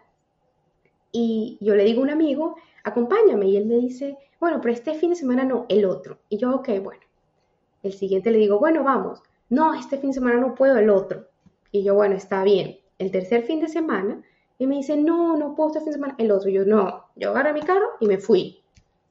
[1.11, 4.95] y yo le digo a un amigo, acompáñame, y él me dice, bueno, pero este
[4.95, 6.17] fin de semana no, el otro.
[6.29, 7.01] Y yo, ok, bueno.
[7.83, 9.21] El siguiente le digo, bueno, vamos.
[9.49, 11.27] No, este fin de semana no puedo, el otro.
[11.71, 12.79] Y yo, bueno, está bien.
[12.97, 14.23] El tercer fin de semana,
[14.57, 16.49] y me dice, no, no puedo este fin de semana, el otro.
[16.49, 18.63] Y yo, no, yo agarré mi carro y me fui.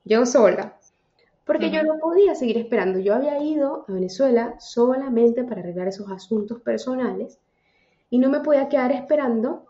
[0.05, 0.78] Yo sola.
[1.49, 2.99] Porque yo no podía seguir esperando.
[2.99, 7.39] Yo había ido a Venezuela solamente para arreglar esos asuntos personales
[8.11, 9.65] y no me podía quedar esperando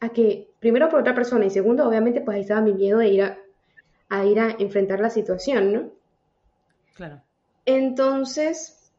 [0.00, 3.08] a que, primero por otra persona y segundo, obviamente, pues ahí estaba mi miedo de
[3.10, 5.90] ir a, ir a enfrentar la situación, ¿no?
[6.94, 7.22] Claro.
[7.64, 8.90] Entonces,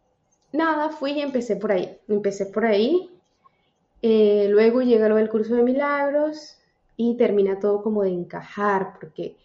[0.53, 1.97] nada, fui y empecé por ahí.
[2.07, 3.12] Empecé por ahí.
[4.01, 6.59] Eh, luego llega lo del curso de milagros
[6.95, 9.35] y termina todo como de encajar, porque,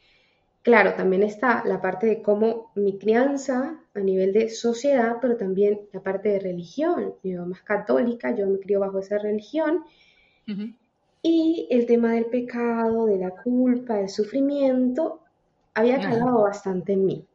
[0.65, 5.83] claro, también está la parte de cómo mi crianza a nivel de sociedad, pero también
[5.93, 7.15] la parte de religión.
[7.23, 9.85] Mi mamá es católica, yo me crió bajo esa religión.
[11.23, 15.21] Y el tema del pecado, de la culpa, del sufrimiento,
[15.75, 17.27] había calado bastante en mí.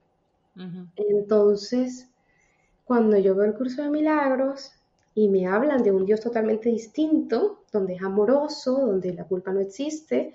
[0.95, 2.09] Entonces,
[2.83, 4.73] cuando yo veo el curso de milagros
[5.13, 9.59] y me hablan de un Dios totalmente distinto, donde es amoroso, donde la culpa no
[9.59, 10.33] existe,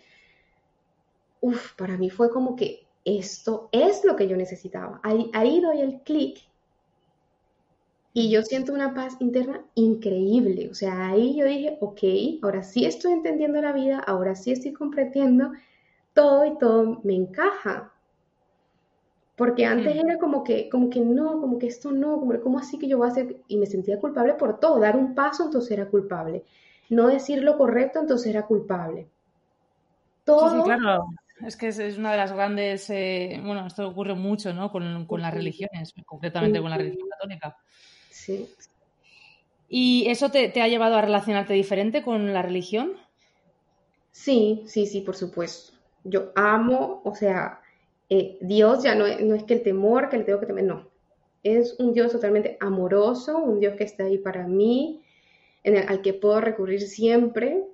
[1.40, 5.00] uff, para mí fue como que esto es lo que yo necesitaba.
[5.02, 6.40] Ahí, ahí doy el clic
[8.16, 10.68] y yo siento una paz interna increíble.
[10.70, 14.72] O sea, ahí yo dije, ok, ahora sí estoy entendiendo la vida, ahora sí estoy
[14.72, 15.50] comprendiendo
[16.14, 17.92] todo y todo me encaja.
[19.36, 22.78] Porque antes era como que, como que no, como que esto no, como ¿cómo así
[22.78, 23.36] que yo voy a hacer?
[23.48, 24.78] Y me sentía culpable por todo.
[24.78, 26.44] Dar un paso, entonces era culpable.
[26.88, 29.08] No decir lo correcto, entonces era culpable.
[30.24, 30.50] Todo.
[30.50, 31.06] Sí, claro.
[31.42, 32.88] Es que es, una de las grandes.
[32.90, 34.70] Eh, bueno, esto ocurre mucho, ¿no?
[34.70, 37.56] Con, con las religiones, concretamente con la religión católica.
[38.10, 38.48] Sí.
[39.68, 42.92] ¿Y eso te, ha llevado a relacionarte diferente con la religión?
[44.12, 45.72] Sí, sí, sí, por supuesto.
[46.04, 47.60] Yo amo, o sea,
[48.08, 50.64] eh, Dios ya no es, no es que el temor, que le tengo que temer,
[50.64, 50.88] no.
[51.42, 55.02] Es un Dios totalmente amoroso, un Dios que está ahí para mí,
[55.64, 57.64] en el, al que puedo recurrir siempre.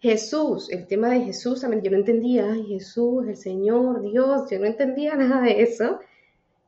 [0.00, 4.66] Jesús, el tema de Jesús también, yo no entendía, Jesús, el Señor, Dios, yo no
[4.66, 6.00] entendía nada de eso.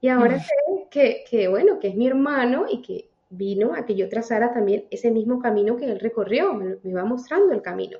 [0.00, 0.54] Y ahora sé
[0.90, 4.84] que, que, bueno, que es mi hermano y que vino a que yo trazara también
[4.90, 7.98] ese mismo camino que él recorrió, me, me va mostrando el camino.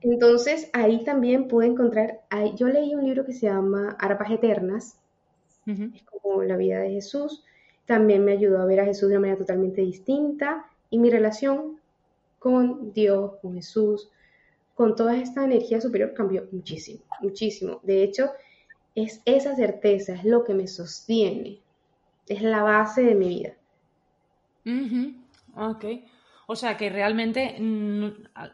[0.00, 2.20] Entonces ahí también pude encontrar,
[2.56, 4.98] yo leí un libro que se llama Arpas Eternas,
[5.66, 7.44] es como la vida de Jesús,
[7.84, 11.77] también me ayudó a ver a Jesús de una manera totalmente distinta y mi relación
[12.38, 14.10] con Dios, con Jesús,
[14.74, 17.80] con toda esta energía superior cambió muchísimo, muchísimo.
[17.82, 18.30] De hecho,
[18.94, 21.60] es esa certeza, es lo que me sostiene,
[22.28, 23.54] es la base de mi vida.
[25.56, 25.84] Ok.
[26.46, 27.56] O sea que realmente,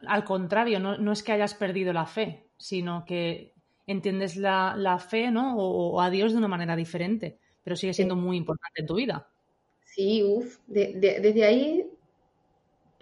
[0.06, 3.52] al contrario, no, es que hayas perdido la fe, sino que
[3.86, 5.56] entiendes la, fe, ¿no?
[5.56, 9.28] O, a Dios de una manera diferente, pero sigue siendo muy importante en tu vida.
[9.84, 11.86] Sí, uff, desde ahí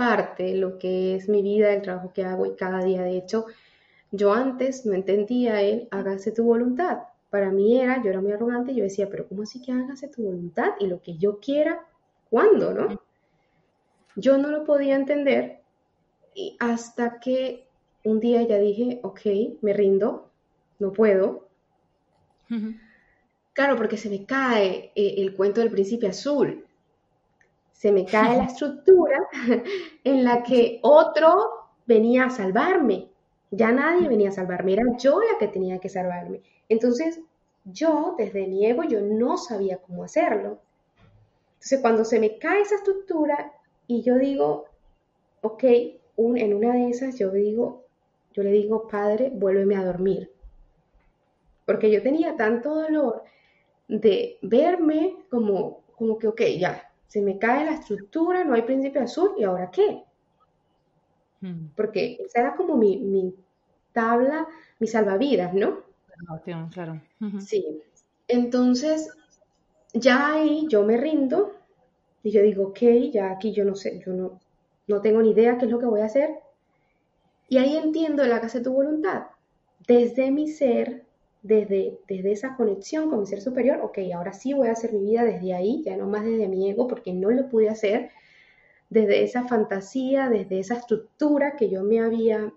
[0.02, 3.02] parte lo que es mi vida, el trabajo que hago y cada día.
[3.02, 3.46] De hecho,
[4.10, 6.98] yo antes no entendía el hágase tu voluntad.
[7.30, 10.22] Para mí era, yo era muy arrogante, yo decía, pero ¿cómo así que hágase tu
[10.24, 10.72] voluntad?
[10.80, 11.86] Y lo que yo quiera,
[12.30, 13.00] ¿cuándo, no?
[14.16, 15.60] Yo no lo podía entender
[16.34, 17.66] y hasta que
[18.04, 19.20] un día ya dije, ok,
[19.62, 20.30] me rindo,
[20.78, 21.48] no puedo.
[23.54, 26.66] Claro, porque se me cae eh, el cuento del príncipe azul.
[27.72, 29.18] Se me cae la estructura
[30.04, 31.50] en la que otro
[31.86, 33.08] venía a salvarme.
[33.50, 36.40] Ya nadie venía a salvarme, era yo la que tenía que salvarme.
[36.68, 37.20] Entonces,
[37.64, 40.58] yo, desde mi ego, yo no sabía cómo hacerlo.
[41.54, 43.52] Entonces, cuando se me cae esa estructura
[43.86, 44.66] y yo digo,
[45.42, 45.64] ok,
[46.16, 47.84] en una de esas yo digo,
[48.32, 50.32] yo le digo, padre, vuélveme a dormir.
[51.66, 53.22] Porque yo tenía tanto dolor
[53.88, 58.98] de verme como, como que, ok, ya, se me cae la estructura, no hay príncipe
[58.98, 60.02] azul, ¿y ahora qué?
[61.42, 61.66] Hmm.
[61.76, 63.34] Porque esa era como mi,
[63.92, 64.48] tabla,
[64.78, 65.80] mi salvavidas, ¿no?
[66.70, 67.02] Claro.
[67.40, 67.82] Sí.
[68.28, 69.10] Entonces,
[69.92, 71.52] ya ahí yo me rindo
[72.22, 72.80] y yo digo, ok,
[73.12, 74.40] ya aquí yo no sé, yo no,
[74.86, 76.30] no tengo ni idea qué es lo que voy a hacer.
[77.50, 79.24] Y ahí entiendo el hágase tu voluntad.
[79.86, 81.04] Desde mi ser,
[81.42, 85.10] desde, desde esa conexión con mi ser superior, ok, ahora sí voy a hacer mi
[85.10, 88.10] vida desde ahí, ya no más desde mi ego, porque no lo pude hacer,
[88.90, 92.52] desde esa fantasía, desde esa estructura que yo me había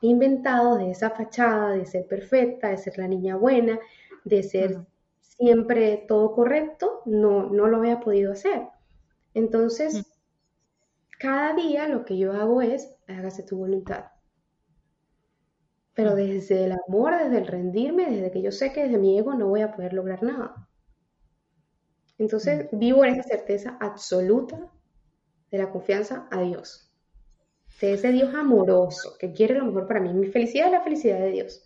[0.00, 3.78] inventado, de esa fachada de ser perfecta, de ser la niña buena,
[4.24, 4.78] de ser
[5.20, 8.62] siempre todo correcto, no, no lo había podido hacer.
[9.34, 10.04] Entonces,
[11.18, 14.06] cada día lo que yo hago es, hágase tu voluntad.
[15.98, 19.34] Pero desde el amor, desde el rendirme, desde que yo sé que desde mi ego
[19.34, 20.68] no voy a poder lograr nada.
[22.18, 24.70] Entonces, vivo en esa certeza absoluta
[25.50, 26.88] de la confianza a Dios.
[27.80, 30.14] De ese Dios amoroso que quiere lo mejor para mí.
[30.14, 31.64] Mi felicidad es la felicidad de Dios.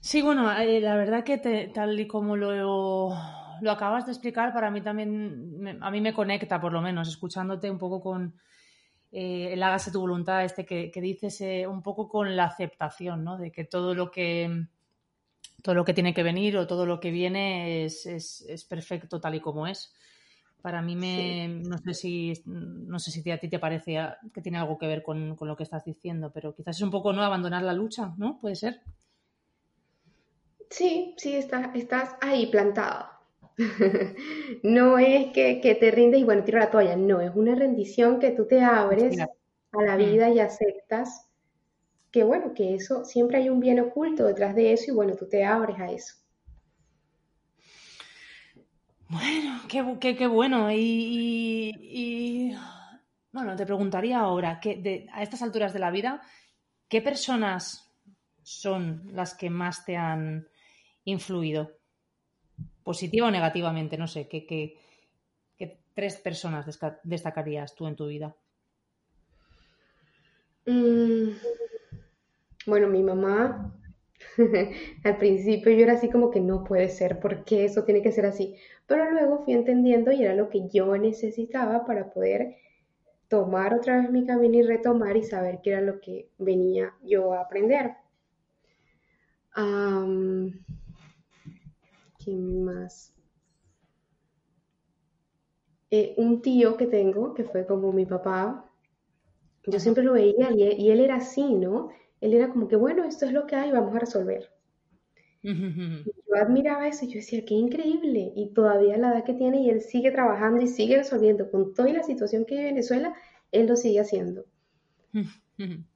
[0.00, 1.36] Sí, bueno, eh, la verdad que
[1.74, 3.14] tal y como lo,
[3.60, 7.70] lo acabas de explicar, para mí también, a mí me conecta por lo menos, escuchándote
[7.70, 8.40] un poco con
[9.18, 13.38] eh, el hágase tu voluntad, este que, dices, eh, un poco con la aceptación, ¿no?
[13.38, 14.66] De que todo lo que
[15.62, 19.34] todo lo que tiene que venir o todo lo que viene es, es, perfecto tal
[19.34, 19.94] y como es.
[20.60, 23.96] Para mí me, no sé si, no sé si a ti te parece
[24.34, 26.90] que tiene algo que ver con, con, lo que estás diciendo, pero quizás es un
[26.90, 28.38] poco no abandonar la lucha, ¿no?
[28.38, 28.82] Puede ser.
[30.68, 33.15] Sí, sí, está, estás ahí plantado.
[34.62, 38.30] no es que, te rindes y bueno, tiro la toalla, no, es una rendición que
[38.30, 39.98] tú te abres a la mm.
[39.98, 41.26] vida y aceptas
[42.10, 45.28] que bueno, que eso, siempre hay un bien oculto detrás de eso y bueno, tú
[45.28, 46.14] te abres a eso.
[49.08, 50.68] Bueno, qué, qué, bueno.
[50.72, 52.56] Y,
[53.32, 56.22] bueno, te preguntaría ahora, que a estas alturas de la vida,
[56.88, 57.92] ¿qué personas
[58.42, 60.48] son las que más te han
[61.04, 61.76] influido?
[62.86, 64.78] Positiva o negativamente, no sé, ¿qué,
[65.92, 66.64] tres personas
[67.02, 68.36] destacarías tú en tu vida?
[70.66, 71.30] Mm,
[72.66, 73.74] bueno, mi mamá,
[75.04, 78.24] al principio yo era así como que no puede ser, porque eso tiene que ser
[78.24, 78.54] así?
[78.86, 82.58] Pero luego fui entendiendo y era lo que yo necesitaba para poder
[83.26, 87.32] tomar otra vez mi camino y retomar y saber qué era lo que venía yo
[87.32, 87.94] a aprender.
[92.26, 93.14] ¿Quién más?
[95.92, 98.68] Eh, un tío que tengo, que fue como mi papá,
[99.64, 101.90] yo siempre lo veía y él, era así, ¿no?
[102.20, 104.50] Él era como que, bueno, esto es lo que hay, vamos a resolver.
[105.44, 108.32] yo admiraba eso y yo decía, qué increíble.
[108.34, 111.92] Y todavía la edad que tiene y él sigue trabajando y sigue resolviendo con toda
[111.92, 113.14] la situación que hay en Venezuela,
[113.52, 114.46] él lo sigue haciendo.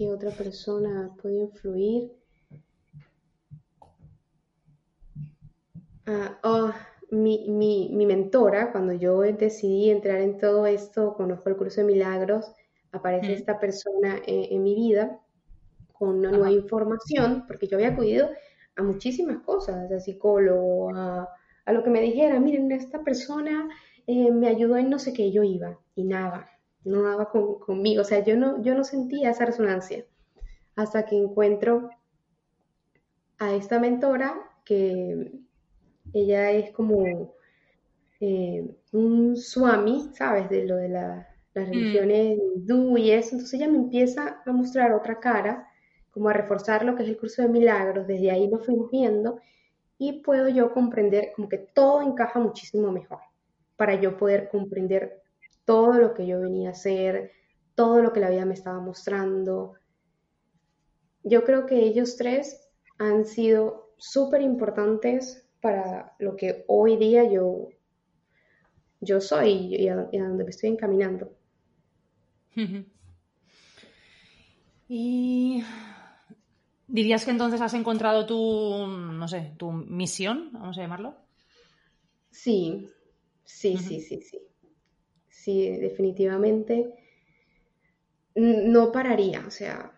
[0.00, 2.10] ¿Qué otra persona puede influir?
[6.06, 6.70] Ah, oh,
[7.10, 12.50] mi, mi, mentora, cuando yo decidí entrar en todo esto, conozco el curso de milagros,
[12.92, 15.20] aparece esta persona en, mi vida
[15.92, 18.30] con una nueva información, porque yo había acudido
[18.76, 21.28] a muchísimas cosas, a psicólogo, a,
[21.66, 23.68] lo que me dijera, miren, esta persona
[24.06, 26.48] eh, me ayudó en no sé qué, yo iba y nada,
[26.84, 30.04] no daba conmigo, o sea, yo no, yo no sentía esa resonancia
[30.76, 31.90] hasta que encuentro
[33.38, 35.32] a esta mentora que
[36.12, 37.34] ella es como
[38.20, 40.48] eh, un swami, ¿sabes?
[40.50, 41.58] De lo de las mm.
[41.58, 43.30] religiones hindú y eso.
[43.32, 45.66] Entonces ella me empieza a mostrar otra cara,
[46.10, 48.06] como a reforzar lo que es el curso de milagros.
[48.06, 49.40] Desde ahí lo fuimos viendo
[49.98, 53.20] y puedo yo comprender como que todo encaja muchísimo mejor
[53.76, 55.22] para yo poder comprender
[55.64, 57.32] todo lo que yo venía a hacer,
[57.74, 59.74] todo lo que la vida me estaba mostrando.
[61.22, 62.68] Yo creo que ellos tres
[62.98, 67.68] han sido súper importantes para lo que hoy día yo,
[69.00, 71.32] yo soy y a, donde me estoy encaminando.
[74.92, 75.62] Y
[76.88, 81.14] dirías que entonces has encontrado tu, no sé, tu misión, vamos a llamarlo.
[82.32, 82.90] Sí,
[83.44, 84.49] sí, sí, sí, sí.
[85.42, 86.92] Sí, definitivamente
[88.34, 89.92] no pararía, o sea,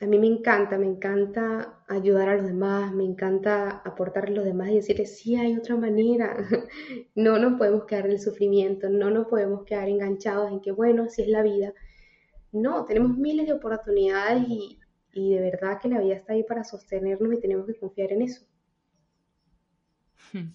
[0.00, 4.44] a mí me encanta, me encanta ayudar a los demás, me encanta aportar a los
[4.44, 6.36] demás y decirles, sí, hay otra manera.
[7.14, 11.04] No nos podemos quedar en el sufrimiento, no nos podemos quedar enganchados en que, bueno,
[11.04, 11.72] así es la vida.
[12.52, 14.78] No, tenemos miles de oportunidades y,
[15.14, 18.46] de verdad que la vida está ahí para sostenernos y tenemos que confiar en eso.
[20.32, 20.50] Hmm.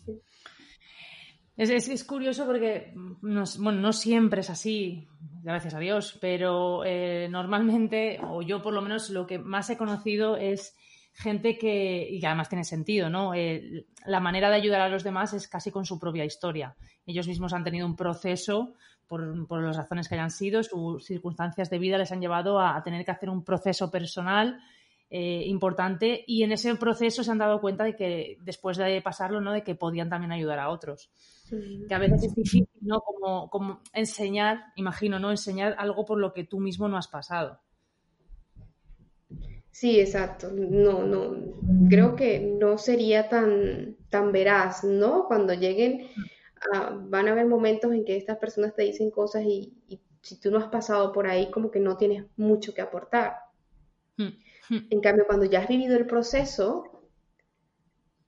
[1.55, 5.07] Es, curioso porque no, bueno, no siempre es así,
[5.43, 9.77] gracias a Dios, pero eh, normalmente, o yo por lo menos lo que más he
[9.77, 10.75] conocido es
[11.13, 13.35] gente que, y además tiene sentido, ¿no?
[13.35, 16.75] Eh, la manera de ayudar a los demás es casi con su propia historia.
[17.05, 18.73] Ellos mismos han tenido un proceso,
[19.07, 22.81] por, por las razones que hayan sido, sus circunstancias de vida les han llevado a
[22.83, 24.59] tener que hacer un proceso personal
[25.15, 29.41] eh, importante y en ese proceso se han dado cuenta de que después de pasarlo,
[29.41, 29.51] ¿no?
[29.51, 31.11] De que podían también ayudar a otros.
[31.87, 33.01] Que a veces es difícil, ¿no?
[33.01, 35.31] Como, como enseñar, imagino, ¿no?
[35.31, 37.59] Enseñar algo por lo que tú mismo no has pasado.
[39.71, 40.51] Sí, exacto.
[40.53, 41.35] No, no,
[41.89, 45.25] creo que no sería tan, tan veraz, ¿no?
[45.27, 46.09] Cuando lleguen,
[47.09, 50.51] van a haber momentos en que estas personas te dicen cosas y, y, si tú
[50.51, 53.35] no has pasado por ahí, como que no tienes mucho que aportar.
[54.15, 54.29] Hmm.
[54.69, 57.03] En cambio, cuando ya has vivido el proceso,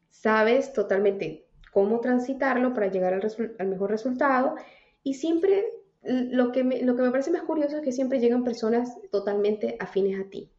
[0.10, 1.44] sabes totalmente
[1.76, 4.56] cómo transitarlo para llegar al, mejor resultado
[5.04, 5.66] y siempre
[6.04, 9.76] lo que, me, lo que me parece más curioso es que siempre llegan personas totalmente
[9.82, 10.50] afines a ti.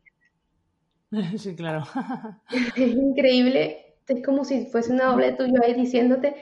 [1.39, 1.85] Sí, claro.
[2.77, 6.35] Es increíble, es como si fuese una doble tuyo ahí diciéndote,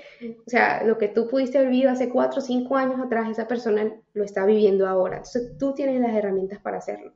[0.44, 3.46] o sea, lo que tú pudiste haber vivido hace cuatro o cinco años atrás, esa
[3.46, 5.18] persona lo está viviendo ahora.
[5.18, 7.14] Entonces tú tienes las herramientas para hacerlo.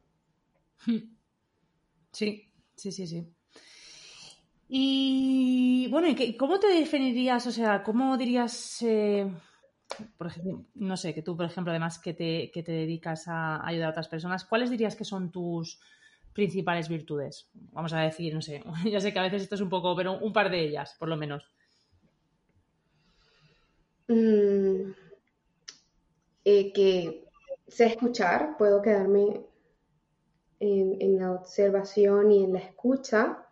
[2.10, 3.28] Sí, sí, sí, sí.
[4.68, 7.46] Y bueno, ¿cómo te definirías?
[7.46, 9.30] O sea, ¿cómo dirías, eh,
[10.16, 13.66] por ejemplo, no sé, que tú, por ejemplo, además que te, que te dedicas a
[13.66, 15.80] ayudar a otras personas, ¿cuáles dirías que son tus
[16.34, 17.50] principales virtudes?
[17.72, 20.18] Vamos a decir, no sé, ya sé que a veces esto es un poco, pero
[20.18, 21.44] un par de ellas, por lo menos.
[24.08, 24.92] Mm,
[26.44, 27.28] eh, que
[27.66, 29.42] sé escuchar, puedo quedarme
[30.60, 33.47] en, la observación y en la escucha.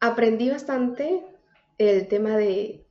[0.00, 1.24] Aprendí bastante
[1.78, 2.86] el tema de,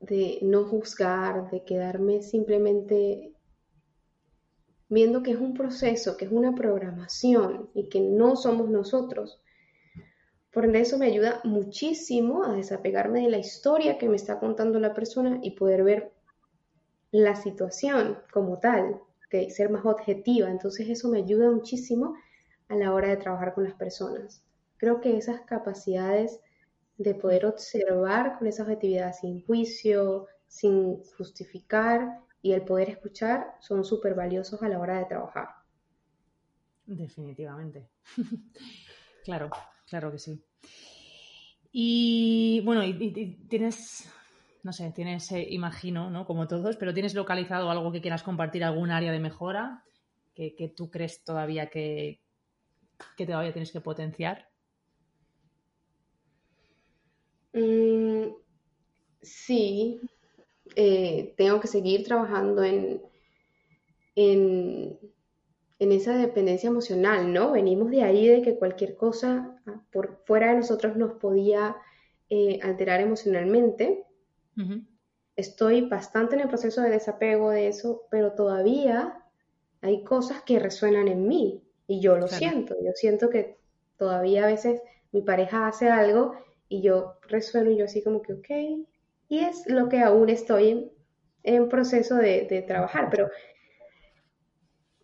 [0.00, 3.32] de no juzgar, de quedarme simplemente
[4.88, 9.40] viendo que es un proceso, que es una programación y que no somos nosotros.
[10.52, 14.92] Por eso me ayuda muchísimo a desapegarme de la historia que me está contando la
[14.92, 16.12] persona y poder ver
[17.10, 19.00] la situación como tal,
[19.32, 20.50] que ser más objetiva.
[20.50, 22.14] Entonces eso me ayuda muchísimo
[22.68, 24.44] a la hora de trabajar con las personas.
[24.76, 26.40] Creo que esas capacidades
[26.98, 33.84] de poder observar con esa objetividad sin juicio, sin justificar y el poder escuchar son
[33.84, 35.48] súper valiosos a la hora de trabajar.
[36.84, 37.88] Definitivamente.
[39.24, 39.48] claro,
[39.88, 40.44] claro que sí.
[41.72, 44.12] Y bueno, y tienes
[44.62, 46.24] no sé, tienes, eh, imagino, ¿no?
[46.26, 49.84] Como todos, pero ¿tienes localizado algo que quieras compartir, algún área de mejora
[50.34, 52.20] que, tú crees todavía que,
[53.16, 54.48] todavía tienes que potenciar?
[57.52, 58.28] Mm,
[59.20, 60.00] sí,
[60.76, 63.02] eh, tengo que seguir trabajando en,
[64.14, 64.98] en,
[65.78, 67.52] en esa dependencia emocional, ¿no?
[67.52, 71.76] Venimos de ahí de que cualquier cosa ah, por fuera de nosotros nos podía
[72.30, 74.04] eh, alterar emocionalmente.
[75.36, 79.24] Estoy bastante en el proceso de desapego de eso, pero todavía
[79.80, 82.74] hay cosas que resuenan en mí y yo lo siento.
[82.84, 83.58] Yo siento que
[83.96, 84.80] todavía a veces
[85.10, 86.34] mi pareja hace algo
[86.68, 88.86] y yo resueno y yo así como que, ok,
[89.28, 90.92] y es lo que aún estoy
[91.42, 93.28] en, proceso de, trabajar, pero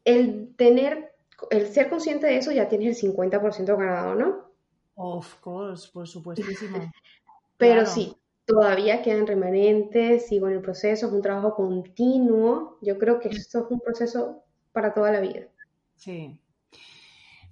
[0.04, 1.12] el tener,
[1.50, 4.52] el ser consciente de eso ya tienes el 50% ganado, ¿no?
[4.94, 6.78] Of course, por supuestísimo.
[7.58, 8.16] pero sí,
[8.48, 12.78] todavía quedan remanentes, sigo en el proceso, es un trabajo continuo.
[12.80, 14.42] Yo creo que esto es un proceso
[14.72, 15.48] para toda la vida.
[15.96, 16.40] Sí.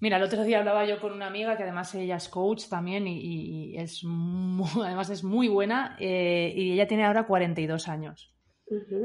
[0.00, 3.06] Mira, el otro día hablaba yo con una amiga que además ella es coach también
[3.06, 4.02] y, es
[4.84, 8.34] además es muy buena eh, y ella tiene ahora 42 años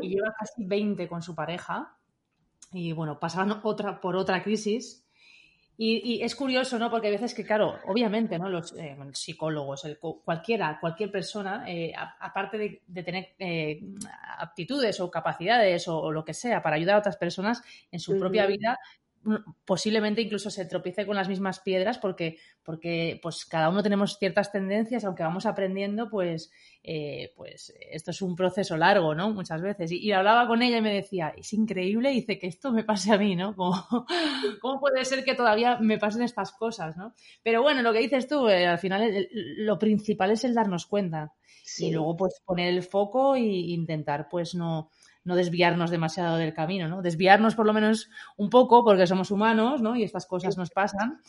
[0.01, 1.97] y lleva casi 20 con su pareja
[2.71, 5.00] y bueno, pasaban otra, por otra crisis
[5.83, 6.91] y, es curioso, ¿no?
[6.91, 8.49] Porque hay veces que, claro, obviamente, ¿no?
[8.49, 9.81] Los eh, psicólogos,
[10.23, 13.81] cualquiera, cualquier persona, eh, aparte de, tener eh,
[14.37, 18.45] aptitudes o capacidades o, lo que sea para ayudar a otras personas en su propia
[18.45, 18.77] vida,
[19.65, 24.51] posiblemente incluso se tropiece con las mismas piedras porque, porque pues cada uno tenemos ciertas
[24.51, 26.51] tendencias, aunque vamos aprendiendo, pues,
[26.83, 29.31] eh, pues esto es un proceso largo, ¿no?
[29.31, 29.91] Muchas veces.
[29.91, 33.17] Y, hablaba con ella y me decía, es increíble, dice que esto me pase a
[33.17, 33.55] mí, ¿no?
[34.61, 37.13] ¿Cómo puede ser que todavía me pasen estas cosas, ¿no?
[37.43, 41.33] Pero bueno, lo que dices tú, eh, al final lo principal es el darnos cuenta.
[41.77, 44.89] Y luego pues poner el foco e intentar pues no
[45.23, 47.01] no desviarnos demasiado del camino, ¿no?
[47.01, 49.95] Desviarnos por lo menos un poco porque somos humanos, ¿no?
[49.95, 51.21] Y estas cosas nos pasan,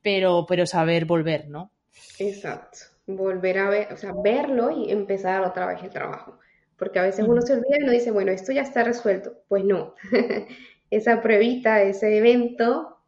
[0.00, 1.70] pero, pero saber volver, ¿no?
[2.18, 2.78] Exacto.
[3.06, 6.38] Volver a ver, o sea, verlo y empezar otra vez el trabajo.
[6.76, 9.34] Porque a veces uno se olvida y uno dice, bueno, esto ya está resuelto.
[9.48, 9.94] Pues no.
[10.90, 12.98] Esa pruebita, ese evento,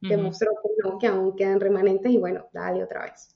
[0.00, 3.35] demostró que no, que aún quedan remanentes y bueno, dale otra vez.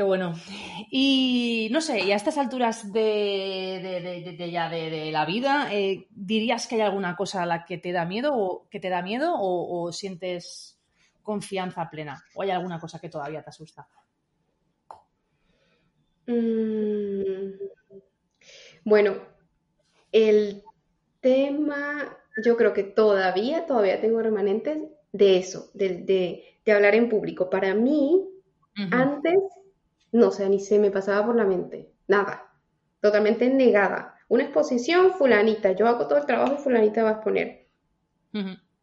[0.00, 0.32] Qué bueno.
[0.90, 6.66] Y no sé, y a estas alturas de, de, ya de, la vida, eh, ¿dirías
[6.66, 9.34] que hay alguna cosa a la que te da miedo o que te da miedo
[9.36, 10.80] o, sientes
[11.22, 12.24] confianza plena?
[12.34, 13.86] ¿O hay alguna cosa que todavía te asusta?
[16.26, 17.58] Mm,
[18.82, 19.16] bueno,
[20.12, 20.62] el
[21.20, 24.78] tema, yo creo que todavía, todavía tengo remanentes
[25.12, 27.50] de eso, de, hablar en público.
[27.50, 28.26] Para mí,
[28.90, 29.36] antes
[30.12, 32.52] no, o sea, ni se me pasaba por la mente, nada,
[33.00, 34.16] totalmente negada.
[34.28, 37.68] Una exposición, fulanita, yo hago todo el trabajo y fulanita va a exponer.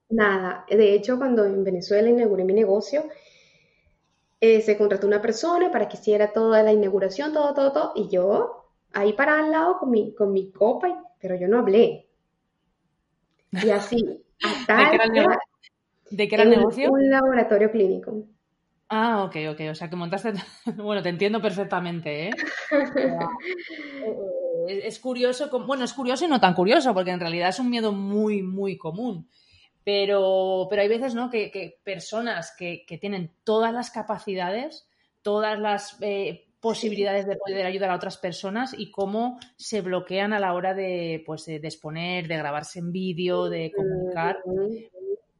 [0.09, 3.05] Nada, de hecho, cuando en Venezuela inauguré mi negocio,
[4.39, 8.09] eh, se contrató una persona para que hiciera toda la inauguración, todo, todo, todo, y
[8.09, 12.07] yo ahí para al lado con mi, con mi copa, pero yo no hablé.
[13.51, 14.91] Y así, hasta
[16.09, 16.89] ¿De qué era el negocio?
[16.91, 18.23] Un laboratorio clínico.
[18.89, 19.61] Ah, ok, ok.
[19.71, 20.33] O sea, que montaste.
[20.77, 22.31] Bueno, te entiendo perfectamente, ¿eh?
[22.95, 23.27] eh
[24.67, 27.91] es curioso, bueno, es curioso y no tan curioso, porque en realidad es un miedo
[27.93, 29.29] muy, muy común.
[29.83, 31.29] Pero, pero hay veces, ¿no?
[31.29, 34.89] Que, personas que, tienen todas las capacidades,
[35.21, 40.39] todas las eh, posibilidades de poder ayudar a otras personas y cómo se bloquean a
[40.39, 44.39] la hora de, pues, de exponer, de grabarse en vídeo, de comunicar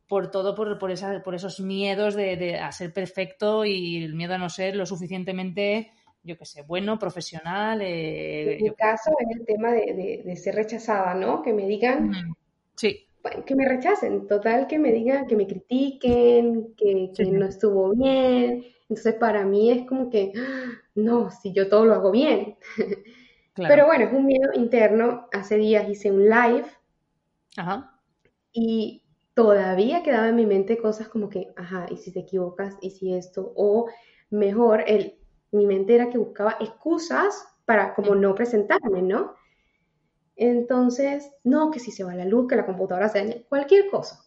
[0.08, 4.16] por todo, por, por, esa, por esos miedos de, de, a ser perfecto y el
[4.16, 5.92] miedo a no ser lo suficientemente,
[6.24, 7.82] yo qué sé, bueno, profesional.
[7.82, 11.42] Eh, en mi caso es el tema de, de, ser rechazada, ¿no?
[11.42, 12.12] Que me digan,
[12.76, 13.06] sí.
[13.46, 18.66] que me rechacen, total, que me digan, que me critiquen, que, que no estuvo bien.
[18.90, 20.32] Entonces para mí es como que,
[20.96, 22.56] no, si yo todo lo hago bien.
[23.56, 25.28] Pero bueno, es un miedo interno.
[25.34, 26.66] Hace días hice un live.
[27.58, 28.00] Ajá.
[28.54, 29.02] Y
[29.38, 33.14] todavía quedaba en mi mente cosas como que, ajá, y si te equivocas, y si
[33.14, 33.88] esto, o
[34.32, 35.20] mejor, el,
[35.52, 39.36] mi mente era que buscaba excusas para como no presentarme, ¿no?
[40.38, 44.26] Entonces, no, que si se va la luz, que la computadora se daña, cualquier cosa.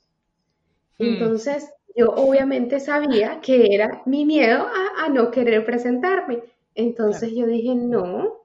[0.97, 1.07] Hmm.
[1.07, 4.65] Entonces, yo obviamente sabía que era mi miedo
[4.97, 6.45] a, no querer presentarme.
[6.77, 8.45] Entonces yo dije, no,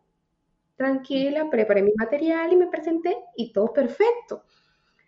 [0.77, 4.45] tranquila, preparé mi material y me presenté y todo perfecto.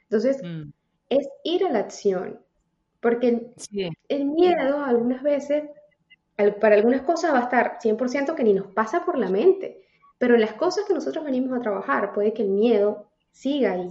[0.04, 0.77] Entonces, hmm
[1.10, 2.40] es ir a la acción,
[3.02, 3.52] porque
[4.10, 5.64] el, miedo algunas veces,
[6.60, 9.82] para algunas cosas va a estar 100% que ni nos pasa por la mente,
[10.18, 13.90] pero en las cosas que nosotros venimos a trabajar puede que el miedo siga ahí.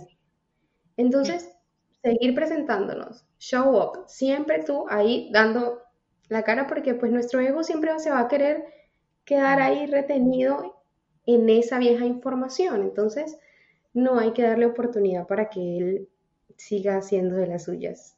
[0.97, 1.53] Entonces,
[2.03, 5.83] seguir presentándonos, show up, siempre tú ahí dando
[6.29, 8.65] la cara porque pues nuestro ego siempre se va a querer
[9.25, 10.83] quedar ahí retenido
[11.27, 12.83] en esa vieja información.
[12.83, 13.39] Entonces,
[13.93, 16.09] no hay que darle oportunidad para que él
[16.57, 18.17] siga haciendo de las suyas.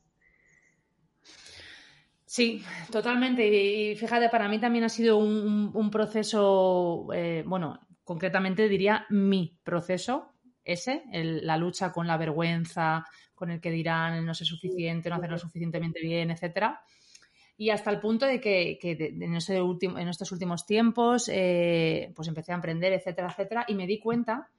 [2.24, 2.62] Sí,
[2.92, 3.46] totalmente.
[3.48, 10.34] Y fíjate, para mí también ha sido un, proceso, eh, bueno, concretamente diría mi proceso,
[10.62, 15.38] ese, la lucha con la vergüenza, con el que dirán no sé suficiente, no hacerlo
[15.38, 16.82] suficientemente bien, etcétera.
[17.56, 22.56] Y hasta el punto de que, en, en, estos últimos tiempos, eh, pues empecé a
[22.56, 24.50] emprender, etcétera, etcétera, y me di cuenta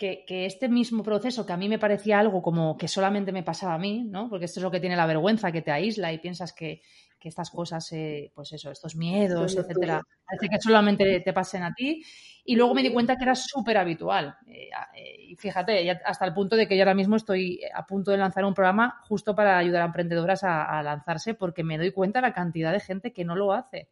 [0.00, 3.74] que, este mismo proceso, que a mí me parecía algo como que solamente me pasaba
[3.74, 4.30] a mí, ¿no?
[4.30, 6.80] Porque esto es lo que tiene la vergüenza, que te aísla y piensas que,
[7.22, 12.02] estas cosas, eh, pues eso, estos miedos, etcétera, parece que solamente te pasen a ti.
[12.46, 14.34] Y luego me di cuenta que era súper habitual.
[14.46, 18.10] Eh, eh, y fíjate, hasta el punto de que yo ahora mismo estoy a punto
[18.10, 22.22] de lanzar un programa justo para ayudar a emprendedoras a, lanzarse, porque me doy cuenta
[22.22, 23.90] la cantidad de gente que no lo hace.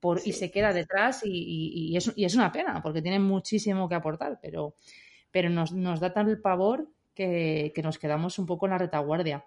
[0.00, 3.94] Por, y se queda detrás y, es, y, es, una pena porque tienen muchísimo que
[3.94, 4.74] aportar, pero,
[5.34, 9.44] pero nos, nos da tal pavor que, nos quedamos un poco en la retaguardia.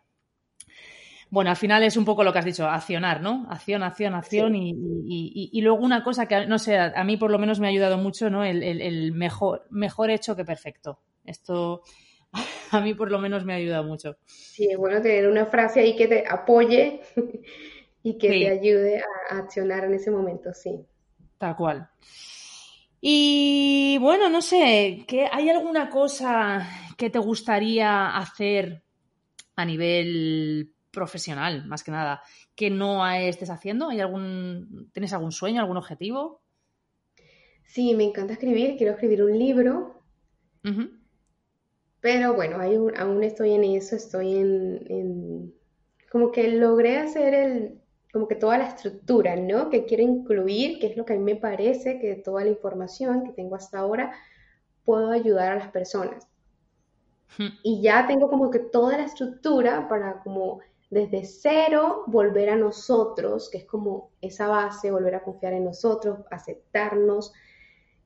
[1.29, 3.47] Bueno, al final es un poco lo que has dicho, accionar, ¿no?
[3.49, 7.61] Acción, acción, acción y, luego una cosa que, no sé, a mí por lo menos
[7.61, 8.43] me ha ayudado mucho, ¿no?
[8.43, 10.99] El, mejor, mejor hecho que perfecto.
[11.23, 11.83] Esto
[12.71, 14.17] a mí por lo menos me ha ayudado mucho.
[14.25, 16.99] Sí, es bueno tener una frase ahí que te apoye
[18.03, 20.85] y que te ayude a accionar en ese momento, sí.
[21.37, 21.89] Tal cual.
[22.99, 26.67] Y bueno, no sé, ¿hay alguna cosa
[26.97, 28.83] que te gustaría hacer
[29.55, 32.21] a nivel profesional, más que nada,
[32.55, 33.89] que no estés haciendo?
[33.89, 36.41] ¿Hay algún, ¿Tienes algún sueño, algún objetivo?
[37.65, 40.01] Sí, me encanta escribir, quiero escribir un libro.
[42.01, 42.57] Pero bueno,
[42.97, 45.53] aún estoy en eso, estoy en...
[46.09, 47.81] Como que logré hacer el,
[48.17, 49.69] como que toda la estructura, ¿no?
[49.69, 53.23] Que quiero incluir, que es lo que a mí me parece que toda la información
[53.23, 54.11] que tengo hasta ahora
[54.83, 56.27] puedo ayudar a las personas.
[57.37, 57.49] Hmm.
[57.61, 63.49] Y ya tengo como que toda la estructura para como desde cero volver a nosotros,
[63.51, 67.33] que es como esa base, volver a confiar en nosotros, aceptarnos,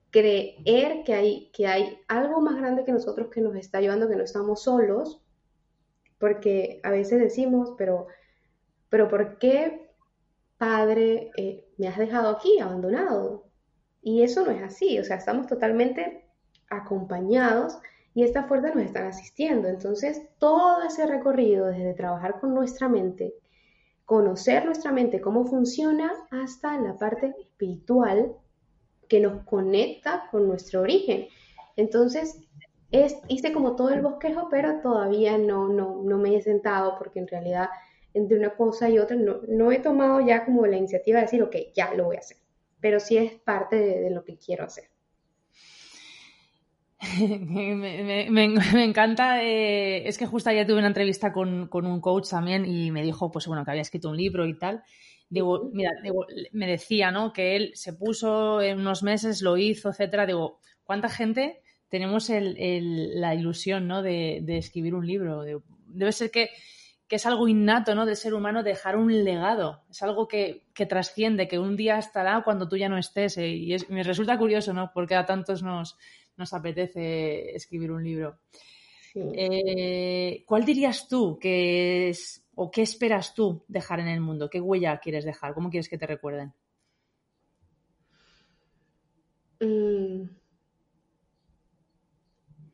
[0.10, 4.18] creer que hay, que hay algo más grande que nosotros que nos está ayudando, que
[4.18, 5.22] no estamos solos,
[6.18, 8.08] porque a veces decimos, pero,
[8.90, 9.81] pero ¿por qué
[10.62, 13.46] padre, eh, me has dejado aquí, abandonado.
[14.04, 16.24] Y eso no es así, o sea, estamos totalmente
[16.70, 17.80] acompañados
[18.14, 19.68] y estas fuerzas nos están asistiendo.
[19.70, 23.34] Entonces, todo ese recorrido desde trabajar con nuestra mente,
[24.06, 28.36] conocer nuestra mente, cómo funciona, hasta la parte espiritual
[29.10, 31.26] que nos conecta con nuestro origen.
[31.76, 32.40] Entonces,
[32.92, 37.18] es, hice como todo el bosquejo, pero todavía no, no, no me he sentado porque
[37.18, 37.70] en realidad
[38.14, 41.56] entre una cosa y otra, no, he tomado ya como la iniciativa de decir, ok,
[41.74, 42.38] ya lo voy a hacer,
[42.80, 44.86] pero sí es parte de, lo que quiero hacer.
[48.30, 52.92] me, encanta, eh, es que justo ayer tuve una entrevista con, un coach también y
[52.92, 54.84] me dijo, pues bueno, que había escrito un libro y tal.
[55.30, 55.92] Digo, mira,
[56.52, 57.32] me decía, ¿no?
[57.32, 60.26] Que él se puso en unos meses, lo hizo, etcétera.
[60.26, 64.02] Digo, ¿cuánta gente tenemos la ilusión, ¿no?
[64.04, 65.44] De, escribir un libro?
[65.88, 66.50] debe ser que
[67.12, 68.06] que es algo innato ¿no?
[68.06, 69.84] del ser humano dejar un legado.
[69.90, 73.38] Es algo que, trasciende, que un día estará cuando tú ya no estés.
[73.38, 74.92] Eh, y me resulta curioso, ¿no?
[74.94, 75.98] Porque a tantos nos,
[76.38, 78.40] nos apetece escribir un libro.
[79.14, 84.50] Eh, ¿Cuál dirías tú que es o qué esperas tú dejar en el mundo?
[84.50, 85.54] ¿Qué huella quieres dejar?
[85.54, 86.54] ¿Cómo quieres que te recuerden?
[89.60, 90.30] Mm.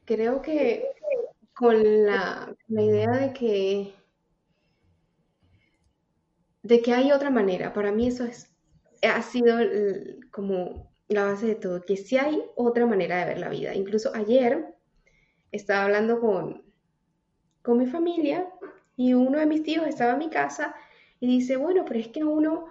[0.05, 0.83] Creo que
[1.55, 3.97] con la idea de que
[6.63, 7.73] de que hay otra manera.
[7.73, 8.51] Para mí eso es,
[9.01, 9.57] ha sido
[10.31, 13.73] como la base de todo, que sí hay otra manera de ver la vida.
[13.73, 14.75] Incluso ayer
[15.51, 16.63] estaba hablando con,
[17.61, 18.47] con mi familia
[18.95, 20.75] y uno de mis tíos estaba en mi casa
[21.19, 22.65] y dice, bueno, pero es que uno,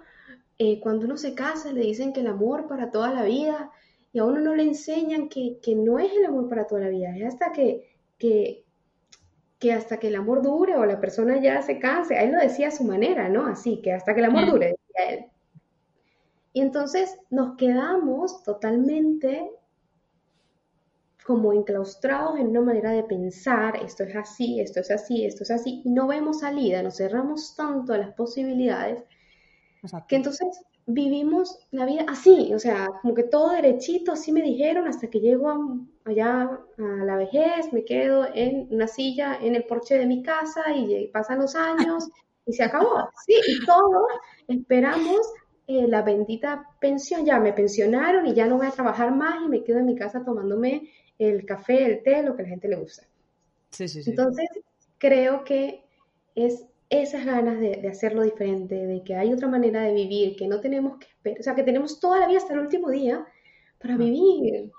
[0.57, 3.71] eh, cuando uno se casa, le dicen que el amor para toda la vida
[4.13, 7.15] y a uno no le enseñan que, no es el amor para toda la vida,
[7.15, 8.65] es hasta que, que
[9.59, 12.67] que hasta que el amor dure o la persona ya se canse, él lo decía
[12.67, 13.47] a su manera, ¿no?
[13.47, 14.51] Así, que hasta que el amor mm.
[14.51, 15.25] dure, decía él.
[16.53, 19.51] Y entonces nos quedamos totalmente
[21.27, 25.51] como enclaustrados en una manera de pensar, esto es así, esto es así, esto es
[25.51, 29.03] así, y no vemos salida, nos cerramos tanto a las posibilidades,
[30.07, 30.47] que entonces
[30.85, 35.19] vivimos la vida así, o sea, como que todo derechito, así me dijeron, hasta que
[35.19, 40.23] llego allá a la vejez, me quedo en una silla en el porche de mi
[40.23, 42.09] casa y pasan los años
[42.45, 43.09] y se acabó.
[43.25, 44.05] Sí, y todos
[44.47, 45.21] esperamos
[45.67, 49.49] eh, la bendita pensión, ya me pensionaron y ya no voy a trabajar más y
[49.49, 50.89] me quedo en mi casa tomándome
[51.19, 53.03] el café, el té, lo que a la gente le gusta.
[53.71, 54.11] Sí, sí, sí.
[54.11, 54.47] Entonces,
[54.97, 55.83] creo que
[56.35, 60.61] es esas ganas de, hacerlo diferente, de que hay otra manera de vivir, que no
[60.61, 63.25] tenemos que esperar, o sea, que tenemos toda la vida hasta el último día
[63.79, 63.99] para mm.
[63.99, 64.71] vivir.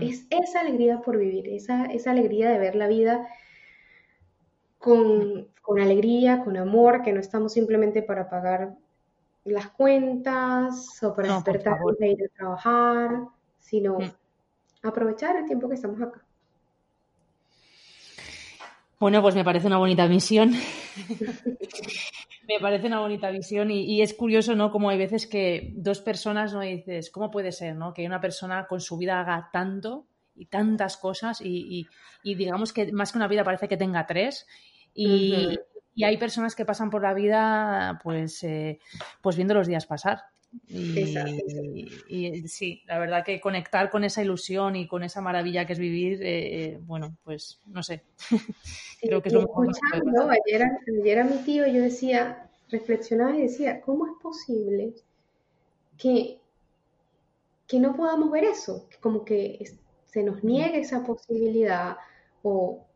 [0.00, 3.28] Es esa alegría por vivir, esa, esa alegría de ver la vida
[4.78, 8.74] con, con, alegría, con amor, que no estamos simplemente para pagar
[9.44, 13.22] las cuentas o para despertar y ir a trabajar,
[13.58, 14.12] sino mm.
[14.82, 16.22] aprovechar el tiempo que estamos acá.
[18.98, 20.52] Bueno, pues me parece una bonita misión.
[22.54, 24.72] me parece una bonita visión y, es curioso, ¿no?
[24.72, 26.60] Como hay veces que dos personas, ¿no?
[26.60, 27.94] dices, ¿cómo puede ser, ¿no?
[27.94, 31.86] Que una persona con su vida haga tanto y tantas cosas y,
[32.24, 34.46] digamos que más que una vida parece que tenga tres
[34.94, 35.58] y,
[36.02, 38.80] hay personas que pasan por la vida pues, eh,
[39.20, 40.22] pues viendo los días pasar.
[40.68, 45.78] Y, sí, la verdad que conectar con esa ilusión y con esa maravilla que es
[45.78, 48.02] vivir, eh, bueno, pues no sé.
[49.00, 49.68] Creo que es lo mejor.
[50.46, 50.62] ayer,
[51.00, 54.94] ayer a mi tío yo decía, reflexionaba y decía, ¿cómo es posible
[55.96, 56.40] que,
[57.66, 58.88] que no podamos ver eso?
[59.00, 59.64] Como que
[60.06, 61.96] se nos niegue esa posibilidad
[62.42, 62.86] o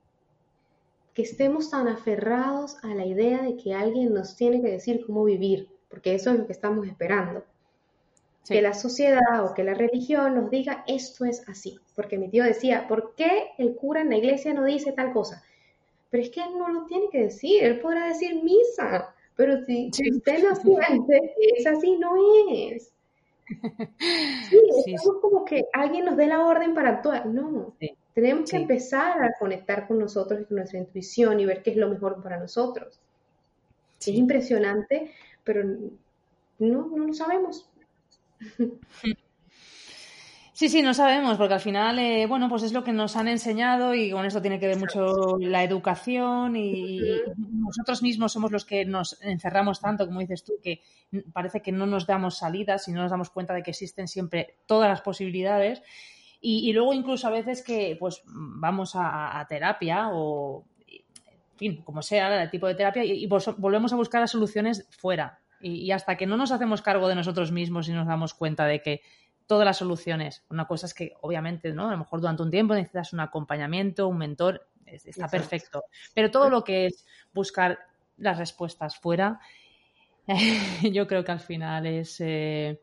[1.13, 5.25] que estemos tan aferrados a la idea de que alguien nos tiene que decir cómo
[5.25, 7.45] vivir porque eso es lo que estamos esperando.
[8.47, 11.79] Que la sociedad o que la religión nos diga esto es así.
[11.97, 15.43] Porque mi tío decía, ¿por qué el cura en la iglesia no dice tal cosa?
[16.11, 19.91] Pero es que él no lo tiene que decir, él podrá decir misa, pero si,
[20.15, 22.15] usted no siente es así, no
[22.51, 22.93] es.
[24.49, 27.27] Sí, estamos como que alguien nos dé la orden para actuar.
[27.27, 27.75] No,
[28.15, 31.77] tenemos que empezar a conectar con nosotros y con nuestra intuición y ver qué es
[31.77, 33.01] lo mejor para nosotros.
[34.01, 35.13] Es impresionante
[35.45, 35.65] pero
[36.59, 37.69] no, no lo sabemos.
[40.55, 43.27] Sí, sí, no sabemos, porque al final, eh, bueno, pues es lo que nos han
[43.27, 47.01] enseñado y con esto tiene que ver mucho la educación y,
[47.37, 50.81] nosotros mismos somos los que nos encerramos tanto, como dices tú, que
[51.33, 54.59] parece que no nos damos salidas y no nos damos cuenta de que existen siempre
[54.67, 55.83] todas las posibilidades.
[56.41, 60.65] Y, luego incluso a veces que pues vamos a terapia o
[61.57, 65.41] fin, como sea el tipo de terapia, y, volvemos a buscar las soluciones fuera.
[65.61, 68.83] Y, hasta que no nos hacemos cargo de nosotros mismos y nos damos cuenta de
[68.83, 69.03] que
[69.47, 71.89] todas las soluciones, una cosa es que obviamente, ¿no?
[71.89, 75.85] A lo mejor durante un tiempo necesitas un acompañamiento, un mentor, está perfecto.
[76.15, 77.79] Pero todo lo que es buscar
[78.19, 79.41] las respuestas fuera,
[80.83, 82.81] yo creo que al final es eh,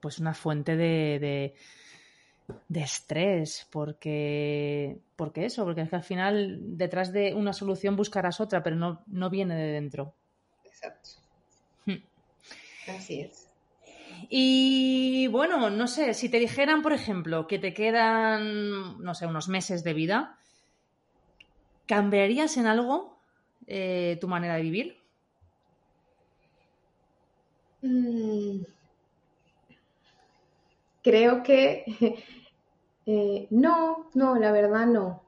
[0.00, 1.54] pues una fuente de de
[2.74, 8.62] estrés, porque, porque eso, porque es que al final detrás de una solución buscarás otra,
[8.62, 10.14] pero no, no viene de dentro.
[10.64, 11.10] Exacto.
[11.86, 12.02] Hmm.
[12.88, 13.48] Así es.
[14.28, 19.48] Y bueno, no sé, si te dijeran, por ejemplo, que te quedan, no sé, unos
[19.48, 20.38] meses de vida,
[21.86, 23.18] ¿cambiarías en algo
[23.66, 24.98] eh, tu manera de vivir?
[27.82, 28.77] Mm.
[31.08, 31.84] Creo que
[33.06, 35.22] eh, no, no, la verdad no.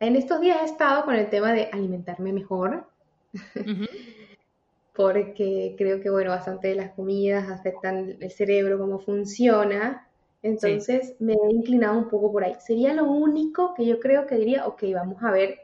[0.00, 2.88] En estos días he estado con el tema de alimentarme mejor,
[4.96, 10.08] porque creo que, bueno, bastante de las comidas afectan el cerebro, cómo funciona.
[10.42, 12.56] Entonces me he inclinado un poco por ahí.
[12.58, 15.60] Sería lo único que yo creo que diría, ok, vamos a ver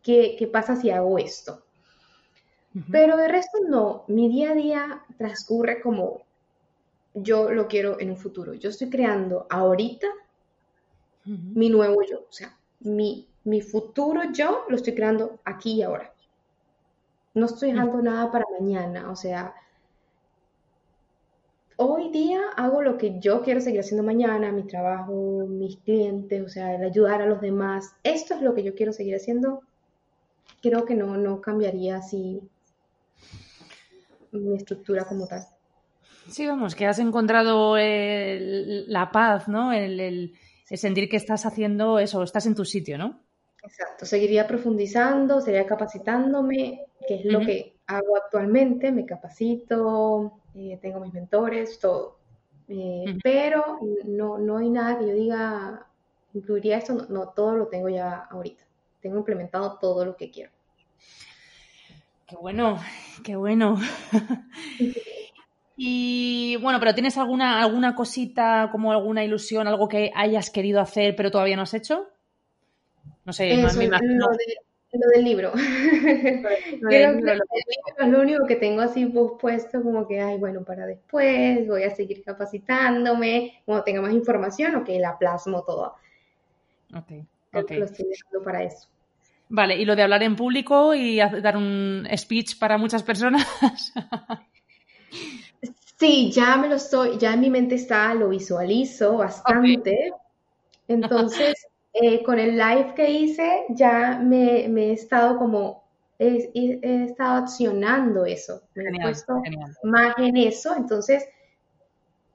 [0.00, 1.64] qué, qué pasa si hago esto.
[2.92, 6.23] Pero de resto no, mi día a día transcurre como
[7.14, 8.54] yo lo quiero en un futuro.
[8.54, 10.08] Yo estoy creando ahorita
[11.24, 12.20] mi nuevo yo.
[12.28, 16.12] O sea, mi, mi futuro yo lo estoy creando aquí y ahora.
[17.34, 19.10] No estoy dejando nada para mañana.
[19.10, 19.54] O sea,
[21.76, 26.48] hoy día hago lo que yo quiero seguir haciendo mañana, mi trabajo, mis clientes, o
[26.48, 27.96] sea, el ayudar a los demás.
[28.02, 29.62] Esto es lo que yo quiero seguir haciendo.
[30.62, 32.40] Creo que no, no cambiaría así
[34.32, 35.46] mi estructura como tal.
[36.28, 39.72] Sí, vamos, que has encontrado la paz, ¿no?
[39.72, 40.34] el,
[40.66, 43.20] sentir que estás haciendo eso, estás en tu sitio, ¿no?
[43.62, 51.00] Exacto, seguiría profundizando, seguiría capacitándome, que es lo que hago actualmente, me capacito, eh, tengo
[51.00, 52.18] mis mentores, todo.
[52.68, 55.86] Eh, pero no, no hay nada que yo diga,
[56.34, 58.64] incluiría esto, no, todo lo tengo ya ahorita.
[59.00, 60.50] Tengo implementado todo lo que quiero.
[62.26, 62.78] Qué bueno,
[63.22, 63.78] qué bueno.
[65.76, 71.16] Y bueno, pero ¿tienes alguna, alguna cosita, como alguna ilusión, algo que hayas querido hacer
[71.16, 72.08] pero todavía no has hecho?
[73.24, 75.50] No sé, Lo, del libro.
[76.80, 77.32] Creo que
[77.98, 81.90] es lo único que tengo así pospuesto, como que, ay, bueno, para después, voy a
[81.90, 85.96] seguir capacitándome, cuando tenga más información, o que la plasmo todo.
[86.94, 87.10] Ok,
[87.54, 87.70] ok.
[87.72, 88.86] Lo estoy dejando para eso.
[89.48, 93.44] Vale, ¿y lo de hablar en público y dar un speech para muchas personas?
[95.96, 100.12] sí, ya me lo estoy, ya en mi mente está, lo visualizo bastante.
[100.88, 105.84] Entonces, eh, con el live que hice, ya me, he estado como,
[106.18, 106.50] he,
[107.04, 109.40] estado accionando eso, me he puesto
[109.84, 111.24] más en eso, entonces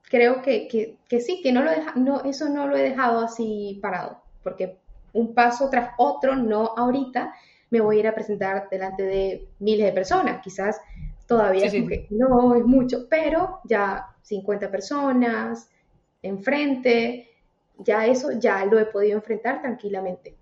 [0.03, 4.21] creo que, sí, que no lo deja, no, eso no lo he dejado así parado,
[4.43, 4.77] porque
[5.13, 7.33] un paso tras otro, no ahorita
[7.69, 10.79] me voy a ir a presentar delante de miles de personas, quizás
[11.29, 11.71] todavía
[12.09, 15.69] no es mucho, pero ya 50 personas
[16.23, 17.29] enfrente,
[17.77, 20.35] ya eso ya lo he podido enfrentar tranquilamente.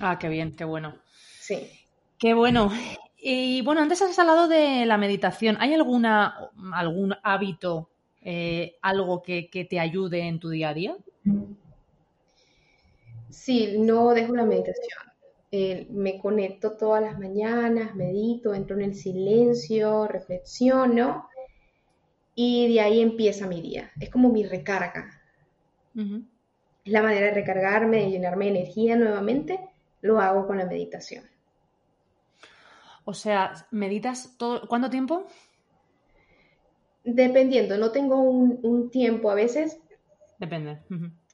[0.00, 0.94] Ah, qué bien, qué bueno.
[1.38, 1.70] Sí.
[2.18, 2.72] Qué bueno.
[3.18, 5.58] Y bueno, antes has hablado de la meditación.
[5.60, 7.90] ¿Hay alguna, algún hábito,
[8.22, 10.96] eh, algo que, que te ayude en tu día a día?
[13.28, 15.11] Sí, no dejo la meditación.
[15.54, 21.28] Eh, me conecto todas las mañanas, medito, entro en el silencio, reflexiono
[22.34, 23.90] y de ahí empieza mi día.
[24.00, 25.20] Es como mi recarga.
[25.94, 29.60] Es la manera de recargarme, de llenarme de energía nuevamente.
[30.00, 31.24] Lo hago con la meditación.
[33.04, 34.66] O sea, ¿meditas todo?
[34.66, 35.26] ¿Cuánto tiempo?
[37.04, 39.30] Dependiendo, no tengo un, tiempo.
[39.30, 39.78] A veces.
[40.38, 40.78] Depende.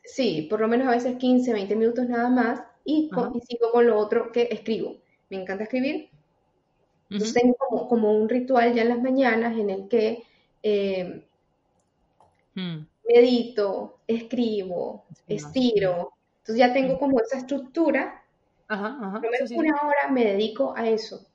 [0.02, 3.10] Sí, por lo menos a veces 15, 20 minutos nada más y,
[3.46, 4.96] sigo con lo otro que escribo.
[5.28, 6.08] Me encanta escribir.
[7.10, 10.22] Entonces tengo como, un ritual ya en las mañanas en el que
[10.62, 11.26] eh,
[12.54, 12.78] hmm.
[13.08, 16.12] medito, escribo, estiro.
[16.38, 18.22] Entonces ya tengo como esa estructura.
[18.68, 21.26] Ajá, menos una hora me dedico a eso.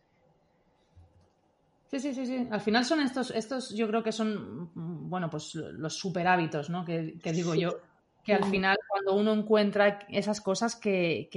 [1.87, 2.47] Sí, sí, sí, sí.
[2.49, 6.83] Al final son estos, estos yo creo que son, bueno, pues los super hábitos, ¿no?
[6.83, 7.79] Que, digo yo
[8.23, 11.29] que al final cuando uno encuentra esas cosas que,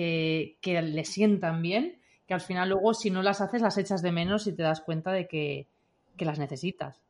[0.62, 4.47] le sientan bien, que al final luego si no las haces las echas de menos
[4.47, 5.66] y te das cuenta de que,
[6.18, 7.01] las necesitas.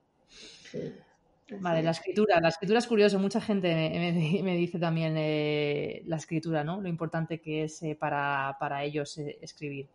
[1.61, 2.41] Vale, la escritura.
[2.41, 3.19] La escritura es curioso.
[3.19, 3.69] Mucha gente
[4.43, 6.81] me, dice también eh, la escritura, ¿no?
[6.81, 9.87] Lo importante que es eh, para, ellos eh, escribir.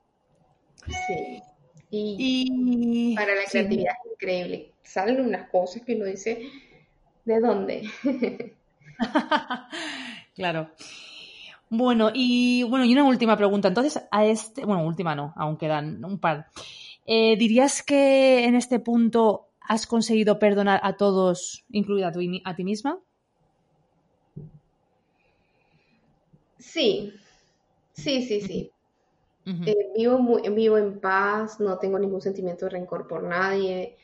[0.86, 1.42] Sí.
[1.94, 4.72] Y, para la creatividad es increíble.
[4.84, 6.48] Salen unas cosas que uno dice,
[7.26, 7.84] ¿de dónde?
[10.36, 10.72] claro.
[11.70, 13.70] Bueno, y bueno, y una última pregunta.
[13.70, 16.48] Entonces, a este, bueno, última no, aún quedan un par.
[17.06, 22.12] Eh, ¿Dirías que en este punto has conseguido perdonar a todos, incluida
[22.44, 23.00] a, ti misma?
[26.60, 27.14] Sí,
[27.94, 28.72] sí, sí, sí.
[29.46, 33.98] Eh, vivo, muy, vivo en paz, no tengo ningún sentimiento de rencor por nadie.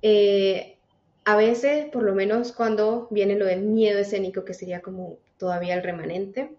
[0.00, 0.77] Eh,
[1.28, 5.74] a veces, por lo menos cuando viene lo del miedo escénico, que sería como todavía
[5.74, 6.52] el remanente,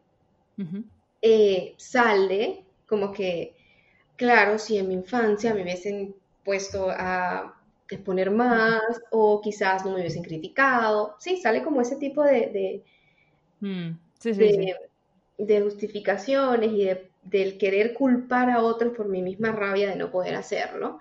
[1.23, 3.55] eh, sale como que,
[4.15, 6.13] claro, si en mi infancia me hubiesen
[6.45, 7.59] puesto a
[7.89, 12.83] exponer más o quizás no me hubiesen criticado, sí, sale como ese tipo de,
[13.61, 13.89] mm,
[15.39, 16.87] de, justificaciones y
[17.23, 20.99] del querer culpar a otros por mi misma rabia de no poder hacerlo.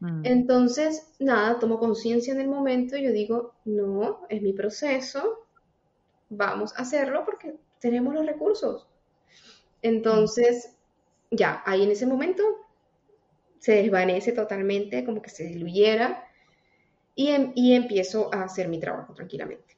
[0.00, 0.22] Mm.
[0.24, 5.46] Entonces, nada, tomo conciencia en el momento y yo digo, no, es mi proceso,
[6.28, 8.86] vamos a hacerlo porque tenemos los recursos.
[9.82, 10.76] Entonces,
[11.30, 12.42] ya, ahí en ese momento
[13.58, 16.24] se desvanece totalmente, como que se diluyera
[17.14, 19.76] y, em, y empiezo a hacer mi trabajo tranquilamente.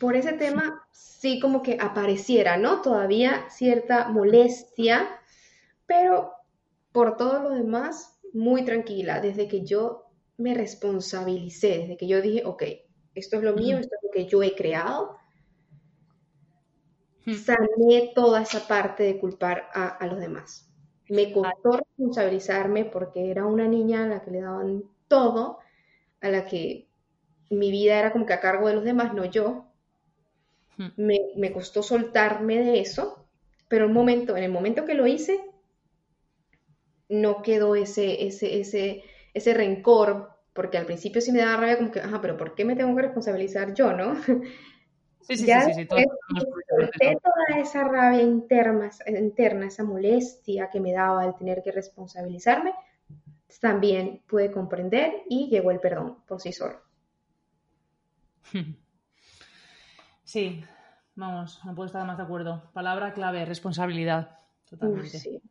[0.00, 2.82] Por ese tema, sí como que apareciera, ¿no?
[2.82, 5.08] Todavía cierta molestia,
[5.86, 6.32] pero
[6.92, 10.06] por todo lo demás, muy tranquila desde que yo
[10.36, 12.62] me responsabilicé, desde que yo dije, ok,
[13.14, 15.16] esto es lo mío, esto es lo que yo he creado.
[17.26, 20.68] Sané toda esa parte de culpar a, los demás.
[21.08, 25.58] Me costó responsabilizarme porque era una niña a la que le daban todo,
[26.20, 26.88] a la que
[27.50, 29.66] mi vida era como que a cargo de los demás, no yo.
[30.96, 33.28] Me, me, costó soltarme de eso,
[33.68, 35.51] pero un momento, en el momento que lo hice,
[37.12, 39.04] no quedó ese, ese, ese,
[39.34, 42.64] ese rencor, porque al principio sí me daba rabia como que, ajá, pero ¿por qué
[42.64, 44.14] me tengo que responsabilizar yo, no?
[45.24, 51.36] Sí, sí, sí, sí, toda esa rabia interna, interna, esa molestia que me daba el
[51.36, 52.74] tener que responsabilizarme,
[53.60, 56.80] también pude comprender y llegó el perdón por sí solo.
[60.24, 60.64] Sí,
[61.14, 62.70] vamos, no puedo estar más de acuerdo.
[62.72, 64.38] Palabra clave, responsabilidad.
[64.64, 65.42] Totalmente.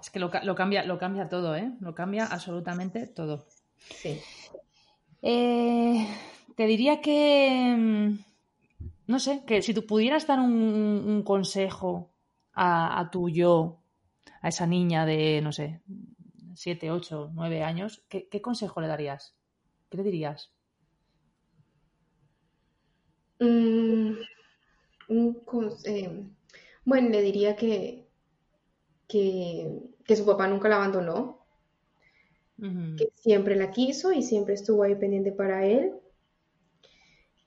[0.00, 1.72] Es que lo, cambia, lo cambia todo, ¿eh?
[1.80, 3.46] Lo cambia absolutamente todo.
[3.78, 4.20] Sí.
[5.22, 6.06] Eh,
[6.56, 8.18] te diría que, mm,
[9.06, 12.12] no sé, que si tú pudieras dar un, consejo
[12.54, 13.80] a, tu yo,
[14.42, 15.80] a esa niña de, no sé,
[16.54, 19.34] 7, 8, 9 años, ¿qué, consejo le darías?
[19.90, 20.52] ¿Qué le dirías?
[23.40, 24.12] Mm,
[25.84, 26.24] eh,
[26.84, 28.03] bueno, le diría que,
[29.08, 29.68] que,
[30.16, 31.44] su papá nunca la abandonó,
[32.96, 35.92] que siempre la quiso y siempre estuvo ahí pendiente para él,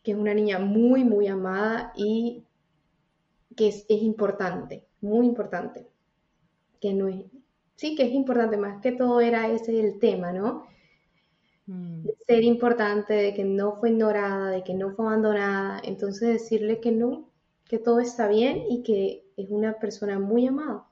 [0.03, 2.45] que es una niña muy, muy amada y
[3.55, 5.87] que es, importante, muy importante,
[6.79, 7.25] que no es,
[7.75, 10.67] sí que es importante, más que todo era ese el tema, ¿no?
[11.65, 12.07] Mm.
[12.25, 16.91] ser importante, de que no fue ignorada, de que no fue abandonada, entonces decirle que
[16.91, 17.29] no,
[17.65, 20.86] que todo está bien y que es una persona muy amada.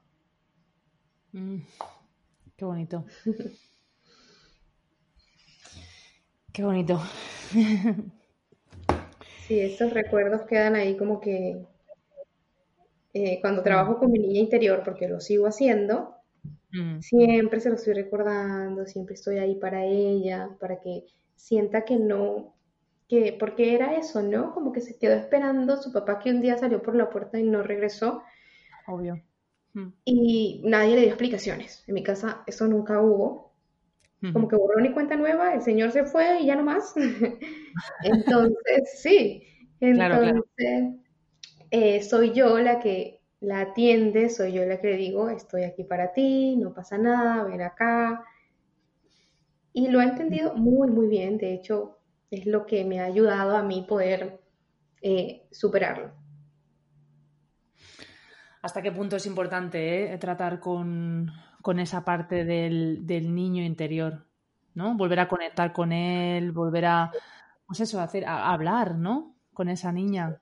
[1.36, 1.58] Mm.
[2.56, 3.04] Qué bonito.
[6.52, 6.98] Qué bonito.
[9.46, 11.66] Sí, estos recuerdos quedan ahí como que
[13.12, 16.16] eh, cuando trabajo con mi niña interior, porque lo sigo haciendo,
[16.72, 17.00] mm.
[17.00, 22.56] siempre se lo estoy recordando, siempre estoy ahí para ella, para que sienta que no,
[23.08, 24.54] que, porque era eso, ¿no?
[24.54, 27.42] Como que se quedó esperando su papá que un día salió por la puerta y
[27.42, 28.22] no regresó.
[28.86, 29.22] Obvio.
[29.76, 29.92] Mm.
[30.06, 31.84] Y nadie le dio explicaciones.
[31.86, 33.54] En mi casa eso nunca hubo.
[34.32, 36.94] Como que borró ni cuenta nueva, el señor se fue y ya no más.
[38.02, 39.42] entonces, sí.
[39.78, 40.94] Entonces,
[41.70, 45.84] eh, soy yo la que la atiende, soy yo la que le digo, estoy aquí
[45.84, 48.24] para ti, no pasa nada, ven acá.
[49.72, 51.36] Y lo ha entendido muy, muy bien.
[51.36, 51.98] De hecho,
[52.30, 54.40] es lo que me ha ayudado a mí poder
[55.02, 56.25] eh, superarlo
[58.66, 60.18] hasta qué punto es importante ¿eh?
[60.18, 61.30] tratar con,
[61.78, 64.26] esa parte del, niño interior,
[64.74, 64.96] ¿no?
[64.96, 67.12] Volver a conectar con él, volver a,
[67.66, 69.36] pues eso, hacer, a hablar, ¿no?
[69.54, 70.40] Con esa niña.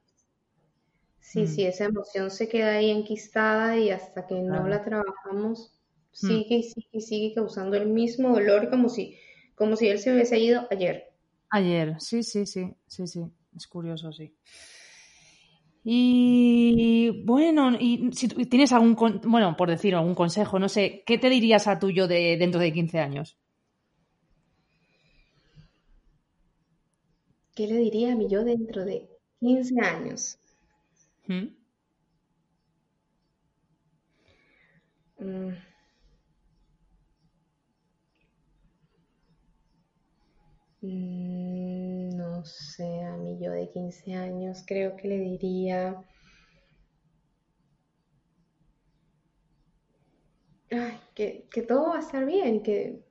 [1.20, 1.46] Sí, mm.
[1.46, 5.72] sí, esa emoción se queda ahí enquistada y hasta que no la trabajamos,
[6.12, 6.26] mm.
[6.26, 9.18] sigue y sigue y sigue causando el mismo dolor como si,
[9.54, 11.12] como si él se hubiese ido ayer.
[11.50, 13.22] Ayer, sí, sí, sí, sí, sí,
[13.54, 14.34] es curioso, sí.
[15.84, 21.28] Y bueno, y si tienes algún, bueno, por decir algún consejo, no sé, ¿qué te
[21.30, 23.36] dirías a tuyo de dentro de 15 años?
[27.56, 29.08] ¿Qué le diría a mi yo dentro de
[29.40, 30.38] 15 años?
[31.26, 31.46] ¿Mm?
[35.20, 35.56] Mm.
[40.82, 41.43] Mm
[42.44, 45.96] no sé, a mí yo de 15 años creo que le diría...
[50.70, 53.02] Ay, que, todo va a estar bien, que,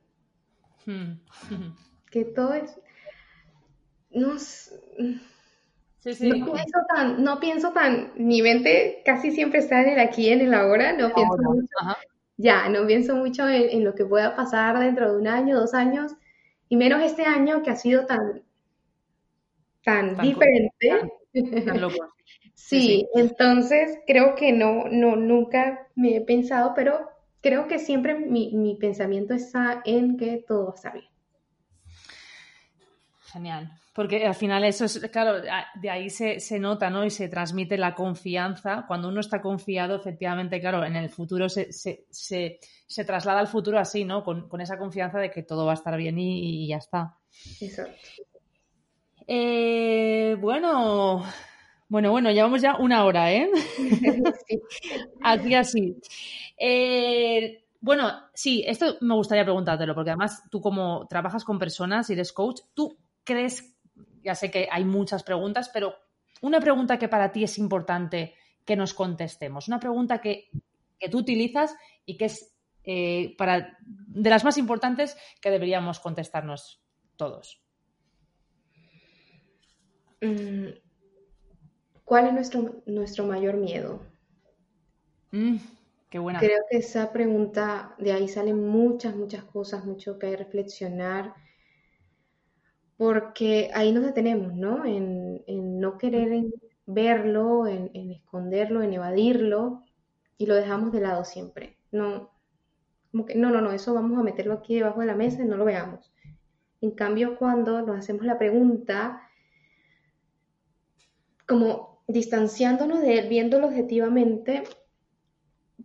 [0.86, 1.14] hmm.
[2.12, 2.80] que todo es...
[4.12, 4.36] No,
[6.04, 10.42] No, pienso tan, no pienso tan, mi mente casi siempre está en el aquí, en
[10.42, 11.76] el ahora, no pienso mucho,
[12.36, 15.74] ya, no pienso mucho en, en, lo que pueda pasar dentro de un año, dos
[15.74, 16.12] años,
[16.68, 18.44] y menos este año que ha sido tan,
[19.84, 21.12] tan, diferente.
[22.54, 27.08] sí, entonces creo que no, no, nunca me he pensado, pero
[27.40, 31.06] creo que siempre mi, pensamiento está en que todo va a estar bien.
[33.32, 37.04] Genial, porque al final eso es, claro, de ahí se, nota, ¿no?
[37.04, 38.84] Y se transmite la confianza.
[38.86, 44.04] Cuando uno está confiado, efectivamente, claro, en el futuro se, se, traslada al futuro así,
[44.04, 44.24] ¿no?
[44.24, 47.18] Con, esa confianza de que todo va a estar bien y, y ya está.
[47.60, 47.98] Exacto.
[49.26, 51.24] Eh, bueno,
[51.88, 53.50] bueno, bueno, llevamos ya una hora, ¿eh?
[55.22, 55.96] Aquí así.
[56.56, 62.14] Eh, bueno, sí, esto me gustaría preguntártelo, porque además tú como trabajas con personas y
[62.14, 63.74] eres coach, ¿tú crees,
[64.22, 65.94] ya sé que hay muchas preguntas, pero
[66.40, 70.48] una pregunta que para ti es importante que nos contestemos, una pregunta que,
[71.10, 72.54] tú utilizas y que es
[72.84, 76.82] eh, para, de las más importantes que deberíamos contestarnos
[77.16, 77.63] todos.
[80.24, 80.68] Mm,
[82.04, 84.00] ¿Cuál es nuestro, nuestro mayor miedo?
[85.32, 85.56] Mm,
[86.08, 86.38] qué buena.
[86.38, 91.34] Creo que esa pregunta, de ahí salen muchas, muchas cosas, mucho que reflexionar,
[92.96, 94.84] porque ahí nos detenemos, ¿no?
[94.84, 95.42] En,
[95.80, 96.44] no querer
[96.86, 99.82] verlo, en, esconderlo, en evadirlo,
[100.38, 101.76] y lo dejamos de lado siempre.
[101.90, 102.30] No,
[103.10, 105.46] como que, no, no, no, eso vamos a meterlo aquí debajo de la mesa y
[105.46, 106.12] no lo veamos.
[106.80, 109.23] En cambio, cuando nos hacemos la pregunta,
[111.46, 114.64] como distanciándonos de él, viéndolo objetivamente,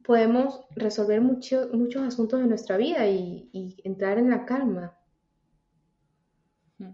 [0.03, 4.97] podemos resolver muchos asuntos de nuestra vida y, entrar en la calma.
[6.77, 6.93] Hmm.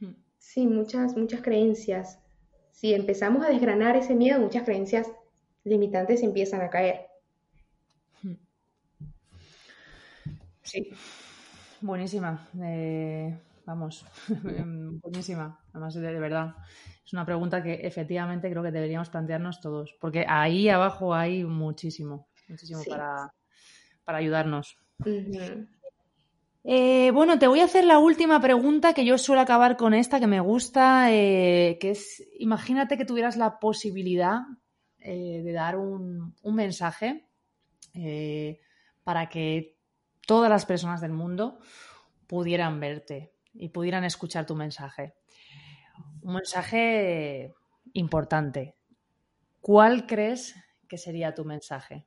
[0.00, 0.14] Hmm.
[0.38, 2.18] Sí, muchas, muchas creencias.
[2.70, 5.10] Si empezamos a desgranar ese miedo, muchas creencias
[5.64, 7.08] limitantes empiezan a caer.
[10.68, 10.90] Sí,
[11.80, 12.46] buenísima.
[12.60, 13.34] Eh,
[13.68, 14.04] vamos,
[15.02, 15.60] buenísima.
[15.72, 16.54] Además, de, verdad,
[17.04, 22.28] es una pregunta que efectivamente creo que deberíamos plantearnos todos, porque ahí abajo hay muchísimo,
[22.48, 23.30] muchísimo para,
[24.06, 24.78] ayudarnos.
[26.64, 30.18] Eh, bueno, te voy a hacer la última pregunta que yo suelo acabar con esta
[30.18, 34.40] que me gusta, eh, que es, imagínate que tuvieras la posibilidad
[34.98, 37.26] eh, de dar un, mensaje
[39.04, 39.76] para que
[40.26, 41.58] todas las personas del mundo
[42.26, 45.14] pudieran verte y pudieran escuchar tu mensaje.
[46.22, 47.54] Un mensaje
[47.92, 48.76] importante.
[49.60, 50.54] ¿Cuál crees
[50.88, 52.06] que sería tu mensaje?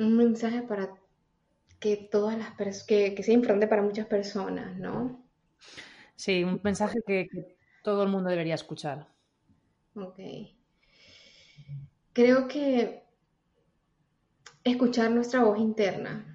[0.00, 0.94] un mensaje para
[1.78, 5.22] que todas las personas, que, sea importante para muchas personas, ¿no?
[6.16, 7.28] Sí, un mensaje que,
[7.82, 9.08] todo el mundo debería escuchar.
[9.94, 10.18] Ok.
[12.12, 13.04] Creo que
[14.64, 16.29] escuchar nuestra voz interna,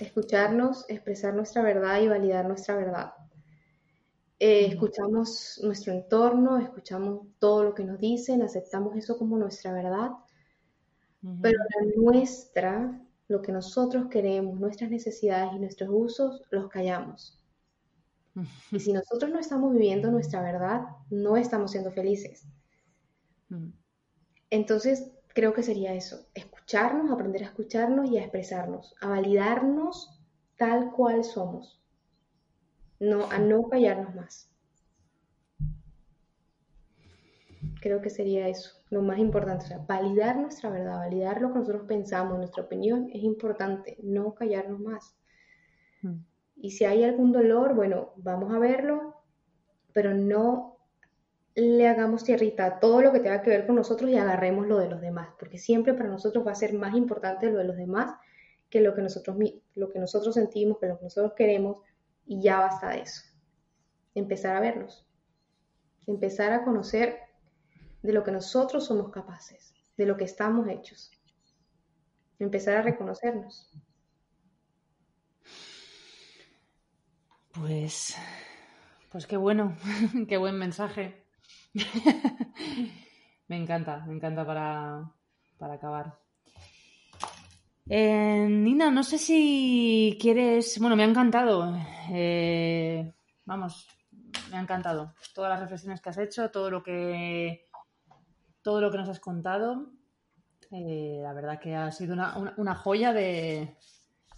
[0.00, 3.12] escucharnos, expresar nuestra verdad y validar nuestra verdad.
[4.38, 10.10] Eh, escuchamos nuestro entorno, escuchamos todo lo que nos dicen, aceptamos eso como nuestra verdad
[11.40, 17.40] pero la nuestra, lo que nosotros queremos, nuestras necesidades y nuestros usos, los callamos.
[18.72, 22.44] Y si nosotros no estamos viviendo nuestra verdad, no estamos siendo felices.
[24.50, 26.26] Entonces, creo que sería eso,
[26.62, 30.16] escucharnos, aprender a escucharnos y a expresarnos, a validarnos
[30.56, 31.82] tal cual somos,
[33.00, 34.48] no, a no callarnos más.
[37.80, 41.58] Creo que sería eso lo más importante, o sea, validar nuestra verdad, validar lo que
[41.58, 45.16] nosotros pensamos, nuestra opinión es importante, no callarnos más.
[46.00, 46.20] Hmm.
[46.56, 49.16] Y si hay algún dolor, bueno, vamos a verlo,
[49.92, 50.71] pero no
[51.54, 54.78] le hagamos tierrita a todo lo que tenga que ver con nosotros y agarremos lo
[54.78, 57.76] de los demás, porque siempre para nosotros va a ser más importante lo de los
[57.76, 58.14] demás
[58.70, 59.36] que lo que nosotros,
[59.74, 61.78] lo que nosotros sentimos, que lo que nosotros queremos,
[62.24, 63.22] y ya basta de eso.
[64.14, 65.06] Empezar a verlos,
[66.06, 67.18] empezar a conocer
[68.02, 71.10] de lo que nosotros somos capaces, de lo que estamos hechos.
[72.38, 73.70] Empezar a reconocernos.
[77.52, 78.16] Pues,
[79.10, 79.76] pues qué bueno,
[80.28, 81.21] qué buen mensaje.
[83.48, 85.10] me encanta, me encanta para,
[85.74, 86.18] acabar.
[87.88, 90.78] Eh, Nina, no sé si quieres.
[90.78, 91.76] Bueno, me ha encantado.
[92.10, 93.12] Eh,
[93.44, 93.88] vamos,
[94.50, 95.14] me ha encantado.
[95.34, 97.66] Todas las reflexiones que has hecho, todo lo que
[98.62, 99.90] todo lo que nos has contado.
[100.70, 103.76] Eh, la verdad que ha sido una, joya de,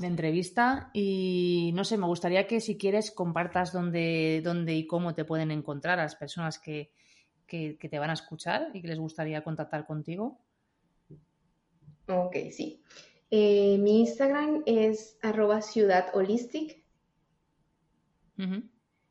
[0.00, 5.24] entrevista y no sé, me gustaría que si quieres compartas dónde, dónde y cómo te
[5.24, 6.92] pueden encontrar a las personas que,
[7.80, 10.38] te van a escuchar y que les gustaría contactar contigo.
[12.08, 12.82] Ok, sí.
[13.30, 16.82] Eh, mi Instagram es arroba ciudadholistic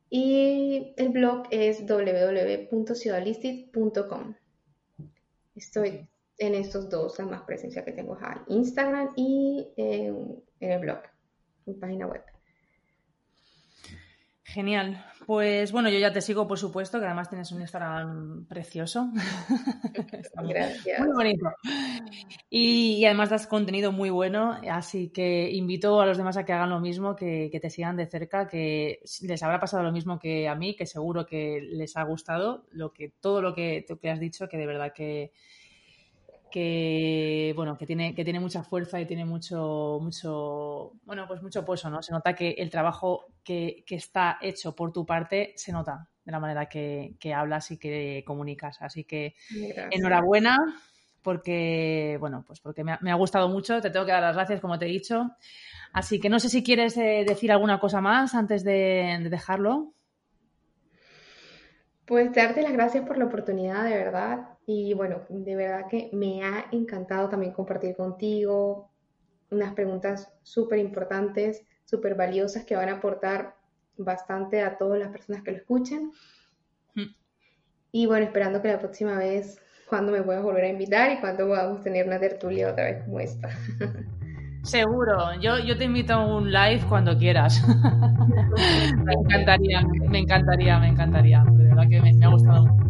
[0.09, 4.35] y el blog es www.ciudadholistic.com.
[5.55, 11.03] Estoy en estos dos, la más presencia que tengo en Instagram y en, el blog,
[11.65, 12.23] en página web.
[14.45, 15.03] Genial.
[15.25, 19.09] Pues bueno, yo ya te sigo, por supuesto, que además tienes un Instagram precioso.
[20.47, 20.99] Gracias.
[20.99, 21.49] Muy bonito.
[22.49, 26.71] Y, además das contenido muy bueno, así que invito a los demás a que hagan
[26.71, 30.55] lo mismo, que, te sigan de cerca, que les habrá pasado lo mismo que a
[30.55, 34.49] mí, que seguro que les ha gustado lo que, todo lo que, que has dicho,
[34.49, 35.31] que de verdad que,
[36.51, 41.65] que bueno, que tiene, que tiene mucha fuerza y tiene mucho, mucho, bueno, pues mucho
[41.65, 42.03] peso, ¿no?
[42.03, 46.39] Se nota que el trabajo que, está hecho por tu parte se nota de la
[46.39, 48.81] manera que, hablas y que comunicas.
[48.81, 49.35] Así que
[49.91, 50.57] enhorabuena,
[51.21, 54.79] porque, bueno, pues porque me ha, gustado mucho, te tengo que dar las gracias, como
[54.79, 55.31] te he dicho.
[55.91, 59.93] Así que no sé si quieres eh, decir alguna cosa más antes de, de dejarlo.
[62.05, 64.57] Pues darte las gracias por la oportunidad, de verdad.
[64.65, 68.91] Y bueno, de verdad que me ha encantado también compartir contigo
[69.53, 73.55] unas preguntas súper importantes, súper valiosas que van a aportar
[73.97, 76.11] bastante a todas las personas que lo escuchen.
[76.95, 77.15] Mm.
[77.91, 81.47] Y bueno, esperando que la próxima vez, cuando me puedas volver a invitar y cuando
[81.47, 83.49] podamos tener una tertulia otra vez como esta.
[84.63, 87.61] Seguro, yo, yo te invito a un live cuando quieras.
[89.03, 91.43] me encantaría, me encantaría, me encantaría.
[91.51, 92.82] De verdad que me, me ha gustado mucho.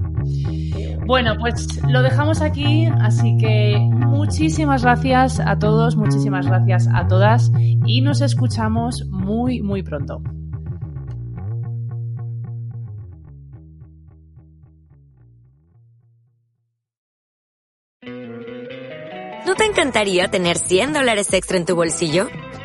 [1.05, 7.51] Bueno, pues lo dejamos aquí, así que muchísimas gracias a todos, muchísimas gracias a todas
[7.85, 10.21] y nos escuchamos muy, muy pronto.
[19.45, 22.27] ¿No te encantaría tener 100 dólares extra en tu bolsillo?